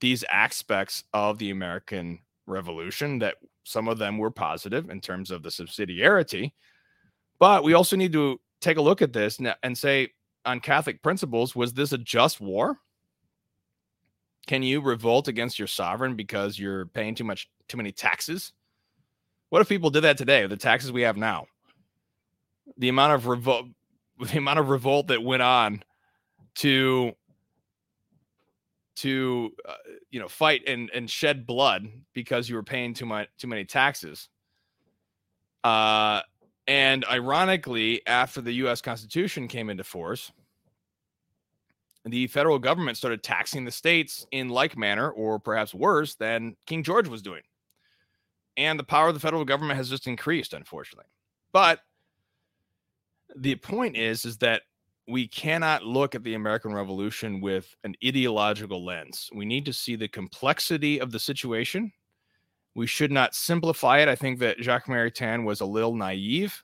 these 0.00 0.24
aspects 0.30 1.04
of 1.12 1.38
the 1.38 1.50
American 1.50 2.20
Revolution 2.46 3.18
that 3.18 3.36
some 3.64 3.88
of 3.88 3.98
them 3.98 4.18
were 4.18 4.30
positive 4.30 4.90
in 4.90 5.00
terms 5.00 5.30
of 5.30 5.42
the 5.42 5.48
subsidiarity. 5.48 6.52
But 7.38 7.64
we 7.64 7.74
also 7.74 7.96
need 7.96 8.12
to 8.12 8.40
take 8.60 8.76
a 8.76 8.82
look 8.82 9.02
at 9.02 9.12
this 9.12 9.40
and 9.62 9.76
say, 9.76 10.10
on 10.44 10.60
Catholic 10.60 11.02
principles, 11.02 11.56
was 11.56 11.72
this 11.72 11.92
a 11.92 11.98
just 11.98 12.40
war? 12.40 12.78
Can 14.46 14.62
you 14.62 14.80
revolt 14.80 15.26
against 15.26 15.58
your 15.58 15.66
sovereign 15.66 16.14
because 16.14 16.58
you're 16.58 16.86
paying 16.86 17.16
too 17.16 17.24
much, 17.24 17.50
too 17.68 17.76
many 17.76 17.90
taxes? 17.90 18.52
What 19.50 19.62
if 19.62 19.68
people 19.68 19.90
did 19.90 20.02
that 20.02 20.18
today? 20.18 20.46
The 20.46 20.56
taxes 20.56 20.92
we 20.92 21.02
have 21.02 21.16
now, 21.16 21.46
the 22.76 22.88
amount 22.88 23.12
of 23.14 23.26
revolt, 23.26 23.66
the 24.20 24.38
amount 24.38 24.58
of 24.58 24.68
revolt 24.68 25.08
that 25.08 25.22
went 25.22 25.42
on 25.42 25.82
to 26.56 27.12
to 28.96 29.52
uh, 29.68 29.74
you 30.10 30.18
know 30.18 30.28
fight 30.28 30.62
and 30.66 30.90
and 30.94 31.08
shed 31.08 31.46
blood 31.46 31.86
because 32.14 32.48
you 32.48 32.56
were 32.56 32.62
paying 32.62 32.94
too 32.94 33.06
much 33.06 33.28
too 33.38 33.46
many 33.46 33.64
taxes 33.64 34.28
uh 35.64 36.22
and 36.66 37.04
ironically 37.04 38.00
after 38.06 38.40
the 38.40 38.52
US 38.52 38.80
constitution 38.80 39.48
came 39.48 39.68
into 39.68 39.84
force 39.84 40.32
the 42.06 42.26
federal 42.28 42.58
government 42.58 42.96
started 42.96 43.22
taxing 43.22 43.64
the 43.64 43.70
states 43.70 44.26
in 44.30 44.48
like 44.48 44.78
manner 44.78 45.10
or 45.10 45.38
perhaps 45.38 45.74
worse 45.74 46.14
than 46.14 46.56
King 46.66 46.82
George 46.82 47.08
was 47.08 47.20
doing 47.20 47.42
and 48.56 48.78
the 48.78 48.84
power 48.84 49.08
of 49.08 49.14
the 49.14 49.20
federal 49.20 49.44
government 49.44 49.76
has 49.76 49.90
just 49.90 50.06
increased 50.06 50.52
unfortunately 50.52 51.06
but 51.52 51.80
the 53.36 53.56
point 53.56 53.96
is 53.96 54.24
is 54.24 54.38
that 54.38 54.62
we 55.08 55.28
cannot 55.28 55.84
look 55.84 56.14
at 56.14 56.24
the 56.24 56.34
American 56.34 56.74
Revolution 56.74 57.40
with 57.40 57.74
an 57.84 57.94
ideological 58.04 58.84
lens. 58.84 59.30
We 59.32 59.44
need 59.44 59.64
to 59.66 59.72
see 59.72 59.94
the 59.94 60.08
complexity 60.08 61.00
of 61.00 61.12
the 61.12 61.20
situation. 61.20 61.92
We 62.74 62.86
should 62.86 63.12
not 63.12 63.34
simplify 63.34 64.00
it. 64.00 64.08
I 64.08 64.16
think 64.16 64.40
that 64.40 64.58
Jacques 64.60 64.86
Maritain 64.86 65.44
was 65.44 65.60
a 65.60 65.66
little 65.66 65.94
naive. 65.94 66.62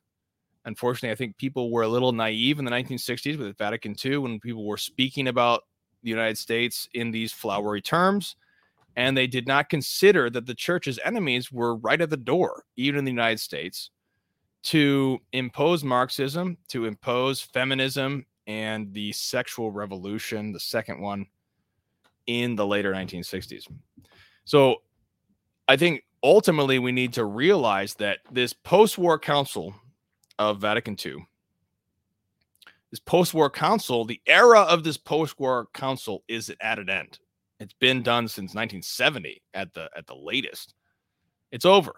Unfortunately, 0.64 1.12
I 1.12 1.16
think 1.16 1.38
people 1.38 1.70
were 1.70 1.82
a 1.82 1.88
little 1.88 2.12
naive 2.12 2.58
in 2.58 2.64
the 2.64 2.70
1960s 2.70 3.38
with 3.38 3.56
Vatican 3.56 3.94
II 4.04 4.18
when 4.18 4.40
people 4.40 4.66
were 4.66 4.76
speaking 4.76 5.28
about 5.28 5.62
the 6.02 6.10
United 6.10 6.38
States 6.38 6.88
in 6.94 7.10
these 7.12 7.32
flowery 7.32 7.80
terms. 7.80 8.36
And 8.96 9.16
they 9.16 9.26
did 9.26 9.46
not 9.46 9.68
consider 9.68 10.28
that 10.30 10.46
the 10.46 10.54
church's 10.54 10.98
enemies 11.04 11.50
were 11.50 11.76
right 11.76 12.00
at 12.00 12.10
the 12.10 12.16
door, 12.16 12.64
even 12.76 12.98
in 12.98 13.04
the 13.04 13.10
United 13.10 13.40
States, 13.40 13.90
to 14.64 15.18
impose 15.32 15.82
Marxism, 15.82 16.56
to 16.68 16.84
impose 16.84 17.40
feminism 17.40 18.26
and 18.46 18.92
the 18.92 19.12
sexual 19.12 19.70
revolution, 19.70 20.52
the 20.52 20.60
second 20.60 21.00
one 21.00 21.26
in 22.26 22.54
the 22.54 22.66
later 22.66 22.92
1960s. 22.92 23.66
So 24.44 24.82
I 25.68 25.76
think 25.76 26.04
ultimately 26.22 26.78
we 26.78 26.92
need 26.92 27.12
to 27.14 27.24
realize 27.24 27.94
that 27.94 28.18
this 28.30 28.52
post 28.52 28.98
war 28.98 29.18
council 29.18 29.74
of 30.38 30.60
Vatican 30.60 30.96
II, 31.04 31.26
this 32.90 33.00
post 33.00 33.32
war 33.32 33.48
council, 33.48 34.04
the 34.04 34.20
era 34.26 34.60
of 34.60 34.84
this 34.84 34.96
post 34.96 35.38
war 35.40 35.68
council 35.72 36.24
is 36.28 36.52
at 36.60 36.78
an 36.78 36.90
end. 36.90 37.18
It's 37.62 37.74
been 37.74 38.02
done 38.02 38.26
since 38.26 38.54
1970 38.54 39.40
at 39.54 39.72
the 39.72 39.88
at 39.96 40.06
the 40.06 40.16
latest. 40.16 40.74
It's 41.52 41.64
over. 41.64 41.94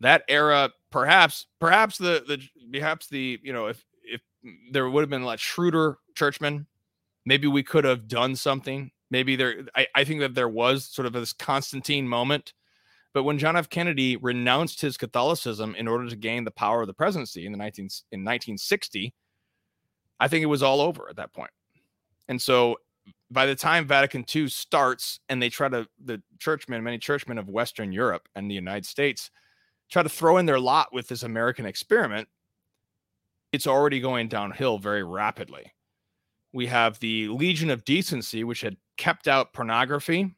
That 0.00 0.22
era, 0.28 0.70
perhaps, 0.90 1.46
perhaps 1.60 1.98
the 1.98 2.24
the 2.26 2.78
perhaps 2.78 3.08
the 3.08 3.40
you 3.42 3.52
know 3.52 3.66
if 3.66 3.84
if 4.02 4.20
there 4.70 4.88
would 4.88 5.00
have 5.00 5.10
been 5.10 5.24
like 5.24 5.40
shrewder 5.40 5.96
churchmen. 6.14 6.66
Maybe 7.26 7.48
we 7.48 7.62
could 7.62 7.84
have 7.84 8.06
done 8.06 8.36
something. 8.36 8.90
Maybe 9.10 9.34
there, 9.34 9.64
I, 9.74 9.86
I 9.94 10.04
think 10.04 10.20
that 10.20 10.34
there 10.34 10.48
was 10.48 10.84
sort 10.84 11.06
of 11.06 11.14
this 11.14 11.32
Constantine 11.32 12.06
moment. 12.06 12.52
But 13.14 13.22
when 13.22 13.38
John 13.38 13.56
F. 13.56 13.70
Kennedy 13.70 14.16
renounced 14.16 14.80
his 14.80 14.98
Catholicism 14.98 15.74
in 15.76 15.88
order 15.88 16.08
to 16.08 16.16
gain 16.16 16.44
the 16.44 16.50
power 16.50 16.82
of 16.82 16.86
the 16.86 16.92
presidency 16.92 17.46
in 17.46 17.52
the 17.52 17.58
19 17.58 17.84
in 18.12 18.20
1960, 18.20 19.14
I 20.20 20.28
think 20.28 20.42
it 20.42 20.46
was 20.46 20.62
all 20.62 20.80
over 20.80 21.08
at 21.08 21.16
that 21.16 21.32
point. 21.32 21.52
And 22.28 22.40
so 22.42 22.76
by 23.34 23.46
the 23.46 23.56
time 23.56 23.86
Vatican 23.86 24.24
II 24.34 24.48
starts 24.48 25.18
and 25.28 25.42
they 25.42 25.50
try 25.50 25.68
to 25.68 25.86
the 26.02 26.22
churchmen, 26.38 26.82
many 26.82 26.98
churchmen 26.98 27.36
of 27.36 27.48
Western 27.50 27.92
Europe 27.92 28.28
and 28.34 28.48
the 28.48 28.54
United 28.54 28.86
States 28.86 29.30
try 29.90 30.02
to 30.02 30.08
throw 30.08 30.38
in 30.38 30.46
their 30.46 30.60
lot 30.60 30.94
with 30.94 31.08
this 31.08 31.24
American 31.24 31.66
experiment, 31.66 32.28
it's 33.52 33.66
already 33.66 34.00
going 34.00 34.28
downhill 34.28 34.78
very 34.78 35.02
rapidly. 35.02 35.72
We 36.52 36.66
have 36.68 37.00
the 37.00 37.28
Legion 37.28 37.70
of 37.70 37.84
Decency, 37.84 38.44
which 38.44 38.60
had 38.60 38.76
kept 38.96 39.26
out 39.26 39.52
pornography 39.52 40.34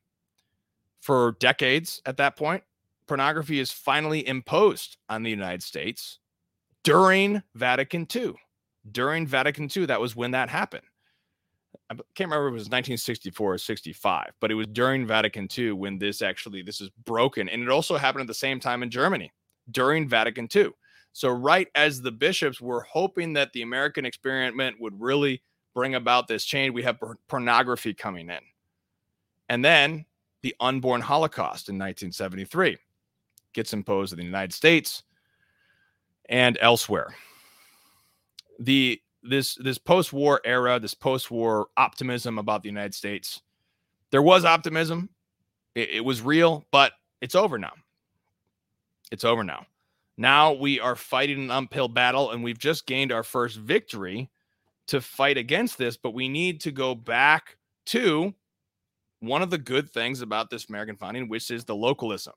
for 1.00 1.36
decades 1.38 2.00
at 2.06 2.16
that 2.16 2.36
point. 2.36 2.64
Pornography 3.06 3.60
is 3.60 3.70
finally 3.70 4.26
imposed 4.26 4.96
on 5.08 5.22
the 5.22 5.30
United 5.30 5.62
States 5.62 6.18
during 6.82 7.42
Vatican 7.54 8.06
II. 8.14 8.34
During 8.90 9.26
Vatican 9.26 9.68
II, 9.74 9.86
that 9.86 10.00
was 10.00 10.16
when 10.16 10.30
that 10.30 10.48
happened. 10.48 10.86
I 11.90 11.94
can't 12.14 12.30
remember 12.30 12.48
if 12.48 12.52
it 12.52 12.54
was 12.54 12.62
1964 12.64 13.54
or 13.54 13.58
65, 13.58 14.32
but 14.40 14.50
it 14.50 14.54
was 14.54 14.66
during 14.68 15.06
Vatican 15.06 15.48
II 15.56 15.72
when 15.72 15.98
this 15.98 16.22
actually 16.22 16.62
this 16.62 16.80
is 16.80 16.90
broken, 17.04 17.48
and 17.48 17.62
it 17.62 17.68
also 17.68 17.96
happened 17.96 18.22
at 18.22 18.26
the 18.26 18.34
same 18.34 18.60
time 18.60 18.82
in 18.82 18.90
Germany 18.90 19.32
during 19.70 20.08
Vatican 20.08 20.48
II. 20.54 20.70
So 21.12 21.30
right 21.30 21.68
as 21.74 22.02
the 22.02 22.12
bishops 22.12 22.60
were 22.60 22.82
hoping 22.82 23.32
that 23.34 23.52
the 23.52 23.62
American 23.62 24.04
experiment 24.04 24.80
would 24.80 25.00
really 25.00 25.42
bring 25.74 25.94
about 25.94 26.28
this 26.28 26.44
change, 26.44 26.74
we 26.74 26.82
have 26.82 26.98
pornography 27.28 27.94
coming 27.94 28.30
in, 28.30 28.40
and 29.48 29.64
then 29.64 30.04
the 30.42 30.54
unborn 30.60 31.00
Holocaust 31.00 31.68
in 31.68 31.76
1973 31.76 32.76
gets 33.52 33.72
imposed 33.72 34.12
in 34.12 34.18
the 34.18 34.24
United 34.24 34.52
States 34.52 35.02
and 36.28 36.58
elsewhere. 36.60 37.14
The 38.58 39.00
this 39.28 39.54
this 39.56 39.78
post-war 39.78 40.40
era, 40.44 40.78
this 40.78 40.94
post-war 40.94 41.68
optimism 41.76 42.38
about 42.38 42.62
the 42.62 42.68
United 42.68 42.94
States. 42.94 43.42
There 44.10 44.22
was 44.22 44.44
optimism. 44.44 45.08
It, 45.74 45.90
it 45.90 46.04
was 46.04 46.22
real, 46.22 46.64
but 46.70 46.92
it's 47.20 47.34
over 47.34 47.58
now. 47.58 47.72
It's 49.10 49.24
over 49.24 49.44
now. 49.44 49.66
Now 50.16 50.52
we 50.52 50.80
are 50.80 50.96
fighting 50.96 51.44
an 51.44 51.50
uphill 51.50 51.88
battle, 51.88 52.30
and 52.30 52.42
we've 52.42 52.58
just 52.58 52.86
gained 52.86 53.12
our 53.12 53.22
first 53.22 53.56
victory 53.56 54.30
to 54.88 55.00
fight 55.00 55.36
against 55.36 55.78
this, 55.78 55.96
but 55.96 56.14
we 56.14 56.28
need 56.28 56.60
to 56.62 56.70
go 56.70 56.94
back 56.94 57.56
to 57.86 58.32
one 59.20 59.42
of 59.42 59.50
the 59.50 59.58
good 59.58 59.90
things 59.90 60.20
about 60.22 60.48
this 60.50 60.68
American 60.68 60.96
founding, 60.96 61.28
which 61.28 61.50
is 61.50 61.64
the 61.64 61.74
localism, 61.74 62.34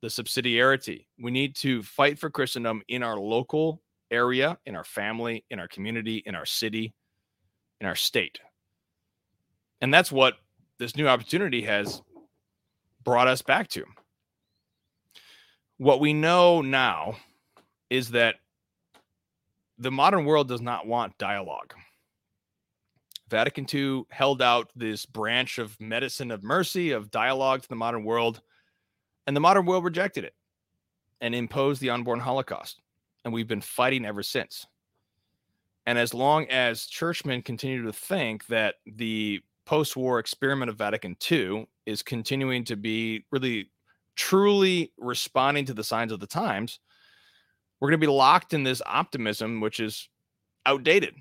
the 0.00 0.08
subsidiarity. 0.08 1.06
We 1.20 1.30
need 1.30 1.56
to 1.56 1.82
fight 1.82 2.18
for 2.18 2.30
Christendom 2.30 2.82
in 2.88 3.02
our 3.02 3.18
local 3.18 3.82
area, 4.10 4.58
in 4.66 4.76
our 4.76 4.84
family, 4.84 5.44
in 5.50 5.60
our 5.60 5.68
community, 5.68 6.22
in 6.26 6.34
our 6.34 6.46
city, 6.46 6.94
in 7.80 7.86
our 7.86 7.94
state. 7.94 8.38
And 9.80 9.92
that's 9.92 10.10
what 10.10 10.34
this 10.78 10.96
new 10.96 11.06
opportunity 11.06 11.62
has 11.62 12.02
brought 13.04 13.28
us 13.28 13.42
back 13.42 13.68
to. 13.68 13.84
What 15.76 16.00
we 16.00 16.12
know 16.12 16.60
now 16.60 17.16
is 17.90 18.10
that 18.10 18.36
the 19.78 19.92
modern 19.92 20.24
world 20.24 20.48
does 20.48 20.60
not 20.60 20.86
want 20.86 21.16
dialogue. 21.18 21.74
Vatican 23.28 23.66
II 23.72 24.04
held 24.10 24.42
out 24.42 24.70
this 24.74 25.06
branch 25.06 25.58
of 25.58 25.78
medicine 25.80 26.30
of 26.30 26.42
mercy, 26.42 26.92
of 26.92 27.10
dialogue 27.10 27.62
to 27.62 27.68
the 27.68 27.76
modern 27.76 28.02
world, 28.02 28.40
and 29.26 29.36
the 29.36 29.40
modern 29.40 29.66
world 29.66 29.84
rejected 29.84 30.24
it 30.24 30.34
and 31.20 31.34
imposed 31.34 31.80
the 31.80 31.90
unborn 31.90 32.20
Holocaust 32.20 32.80
and 33.24 33.32
we've 33.32 33.48
been 33.48 33.60
fighting 33.60 34.04
ever 34.04 34.22
since. 34.22 34.66
And 35.86 35.98
as 35.98 36.12
long 36.12 36.46
as 36.50 36.86
churchmen 36.86 37.42
continue 37.42 37.82
to 37.84 37.92
think 37.92 38.46
that 38.46 38.76
the 38.86 39.40
post 39.64 39.96
war 39.96 40.18
experiment 40.18 40.70
of 40.70 40.76
Vatican 40.76 41.16
II 41.30 41.66
is 41.86 42.02
continuing 42.02 42.64
to 42.64 42.76
be 42.76 43.24
really 43.30 43.70
truly 44.16 44.92
responding 44.98 45.64
to 45.66 45.74
the 45.74 45.84
signs 45.84 46.12
of 46.12 46.20
the 46.20 46.26
times, 46.26 46.80
we're 47.80 47.88
going 47.88 48.00
to 48.00 48.06
be 48.06 48.12
locked 48.12 48.52
in 48.52 48.64
this 48.64 48.82
optimism, 48.84 49.60
which 49.60 49.80
is 49.80 50.08
outdated. 50.66 51.14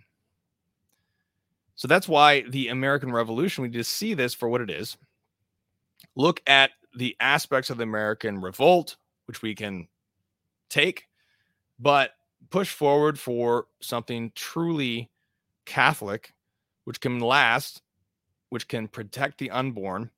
So 1.75 1.87
that's 1.87 2.07
why 2.07 2.41
the 2.41 2.69
American 2.69 3.11
Revolution, 3.11 3.61
we 3.61 3.69
just 3.69 3.93
see 3.93 4.15
this 4.15 4.33
for 4.33 4.49
what 4.49 4.61
it 4.61 4.69
is. 4.69 4.97
Look 6.15 6.41
at 6.47 6.71
the 6.95 7.15
aspects 7.19 7.69
of 7.69 7.77
the 7.77 7.83
American 7.83 8.41
revolt, 8.41 8.97
which 9.27 9.41
we 9.43 9.53
can 9.53 9.87
take 10.69 11.05
but 11.79 12.11
push 12.49 12.71
forward 12.71 13.19
for 13.19 13.67
something 13.81 14.31
truly 14.35 15.09
Catholic, 15.65 16.33
which 16.85 16.99
can 16.99 17.19
last, 17.19 17.81
which 18.49 18.67
can 18.67 18.87
protect 18.87 19.37
the 19.37 19.51
unborn, 19.51 20.09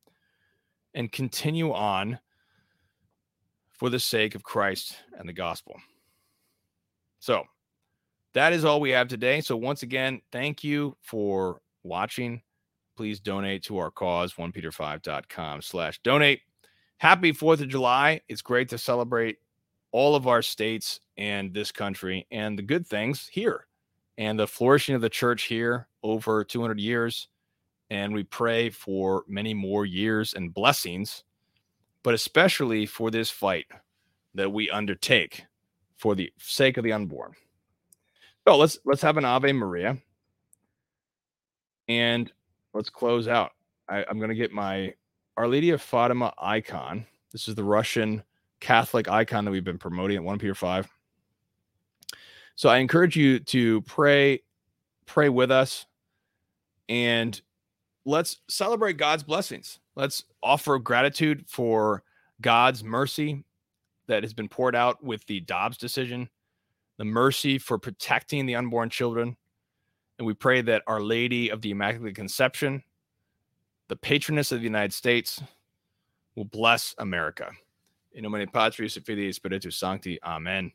and 0.93 1.11
continue 1.11 1.73
on 1.73 2.19
for 3.69 3.89
the 3.89 3.99
sake 3.99 4.35
of 4.35 4.43
Christ 4.43 4.95
and 5.17 5.27
the 5.27 5.33
gospel. 5.33 5.75
So 7.19 7.43
that 8.33 8.53
is 8.53 8.65
all 8.65 8.79
we 8.79 8.91
have 8.91 9.07
today. 9.07 9.41
So 9.41 9.55
once 9.57 9.83
again, 9.83 10.21
thank 10.31 10.63
you 10.63 10.95
for 11.01 11.61
watching. 11.83 12.41
Please 12.95 13.19
donate 13.19 13.63
to 13.63 13.77
our 13.77 13.91
cause, 13.91 14.33
1peter5.com 14.33 15.61
slash 15.61 15.99
donate. 16.03 16.41
Happy 16.97 17.31
4th 17.31 17.61
of 17.61 17.69
July. 17.69 18.21
It's 18.27 18.41
great 18.41 18.69
to 18.69 18.77
celebrate 18.77 19.37
all 19.91 20.15
of 20.15 20.27
our 20.27 20.41
states 20.41 20.99
and 21.17 21.53
this 21.53 21.71
country 21.71 22.27
and 22.31 22.57
the 22.57 22.63
good 22.63 22.85
things 22.87 23.27
here 23.31 23.67
and 24.17 24.37
the 24.37 24.47
flourishing 24.47 24.95
of 24.95 25.01
the 25.01 25.09
church 25.09 25.43
here 25.43 25.87
over 26.03 26.43
200 26.43 26.79
years. 26.79 27.29
And 27.89 28.13
we 28.13 28.23
pray 28.23 28.69
for 28.69 29.23
many 29.27 29.53
more 29.53 29.85
years 29.85 30.33
and 30.33 30.53
blessings, 30.53 31.23
but 32.03 32.13
especially 32.13 32.85
for 32.85 33.09
this 33.09 33.31
fight 33.31 33.65
that 34.35 34.51
we 34.51 34.69
undertake 34.69 35.45
for 35.97 36.15
the 36.15 36.31
sake 36.37 36.77
of 36.77 36.83
the 36.83 36.93
unborn. 36.93 37.33
So 38.47 38.57
let's 38.57 38.77
let's 38.85 39.01
have 39.01 39.17
an 39.17 39.25
Ave 39.25 39.51
Maria, 39.53 39.97
and 41.87 42.31
let's 42.73 42.89
close 42.89 43.27
out. 43.27 43.51
I, 43.87 44.05
I'm 44.09 44.17
going 44.17 44.29
to 44.29 44.35
get 44.35 44.51
my 44.51 44.93
Our 45.37 45.47
Lady 45.47 45.71
of 45.71 45.81
Fatima 45.81 46.33
icon. 46.37 47.05
This 47.31 47.47
is 47.47 47.55
the 47.55 47.63
Russian 47.63 48.23
Catholic 48.59 49.07
icon 49.09 49.45
that 49.45 49.51
we've 49.51 49.63
been 49.63 49.77
promoting 49.77 50.17
at 50.17 50.23
1 50.23 50.39
Peter 50.39 50.55
5. 50.55 50.87
So 52.55 52.69
I 52.69 52.77
encourage 52.77 53.15
you 53.15 53.39
to 53.39 53.81
pray, 53.83 54.41
pray 55.05 55.29
with 55.29 55.49
us, 55.49 55.85
and 56.89 57.39
let's 58.05 58.41
celebrate 58.49 58.97
God's 58.97 59.23
blessings. 59.23 59.79
Let's 59.95 60.25
offer 60.43 60.77
gratitude 60.79 61.45
for 61.47 62.03
God's 62.41 62.83
mercy 62.83 63.43
that 64.07 64.23
has 64.23 64.33
been 64.33 64.49
poured 64.49 64.75
out 64.75 65.03
with 65.03 65.25
the 65.27 65.39
Dobbs 65.41 65.77
decision, 65.77 66.29
the 66.97 67.05
mercy 67.05 67.57
for 67.57 67.77
protecting 67.77 68.45
the 68.45 68.55
unborn 68.55 68.89
children. 68.89 69.37
And 70.17 70.25
we 70.25 70.33
pray 70.33 70.61
that 70.61 70.83
Our 70.87 70.99
Lady 70.99 71.49
of 71.49 71.61
the 71.61 71.71
Immaculate 71.71 72.15
Conception, 72.15 72.83
the 73.87 73.95
patroness 73.95 74.51
of 74.51 74.59
the 74.59 74.65
United 74.65 74.93
States, 74.93 75.41
will 76.35 76.45
bless 76.45 76.93
America. 76.97 77.51
In 78.13 78.23
nomine 78.23 78.47
Patris 78.47 78.97
et 78.97 79.05
Filii 79.05 79.31
Spiritus 79.31 79.77
Sancti. 79.77 80.19
Amen. 80.23 80.71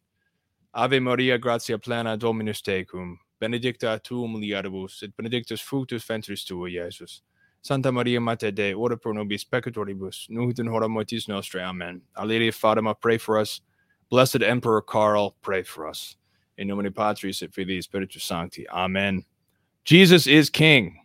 Ave 0.73 1.01
Maria, 1.01 1.39
gratia 1.39 1.79
plena, 1.79 2.17
Dominus 2.17 2.61
tecum, 2.61 3.17
benedicta 3.41 4.01
tu 4.03 4.27
mulieribus, 4.27 5.03
et 5.03 5.17
benedictus 5.17 5.61
fructus 5.61 6.05
ventris 6.05 6.45
tua, 6.45 6.69
Iesus. 6.69 7.21
Santa 7.63 7.91
Maria 7.93 8.21
Mater 8.21 8.51
Dei, 8.51 8.75
ora 8.75 8.97
pro 8.97 9.13
nobis 9.13 9.45
peccatoribus, 9.45 10.29
nunc 10.29 10.59
in 10.59 10.67
hora 10.67 10.89
mortis 10.89 11.27
nostrae. 11.27 11.63
Amen. 11.63 12.03
Of 12.17 12.55
Fatima, 12.55 12.95
pray 12.95 13.19
for 13.19 13.39
us. 13.39 13.61
Blessed 14.11 14.43
Emperor 14.43 14.83
Karl, 14.83 15.35
pray 15.43 15.63
for 15.63 15.87
us. 15.89 16.17
In 16.59 16.69
nomine 16.69 16.93
Patris 16.93 17.43
et 17.43 17.53
Filii 17.53 17.81
Spiritus 17.81 18.25
Sancti. 18.25 18.69
Amen. 18.69 19.25
Jesus 19.85 20.27
is 20.27 20.51
King. 20.51 21.04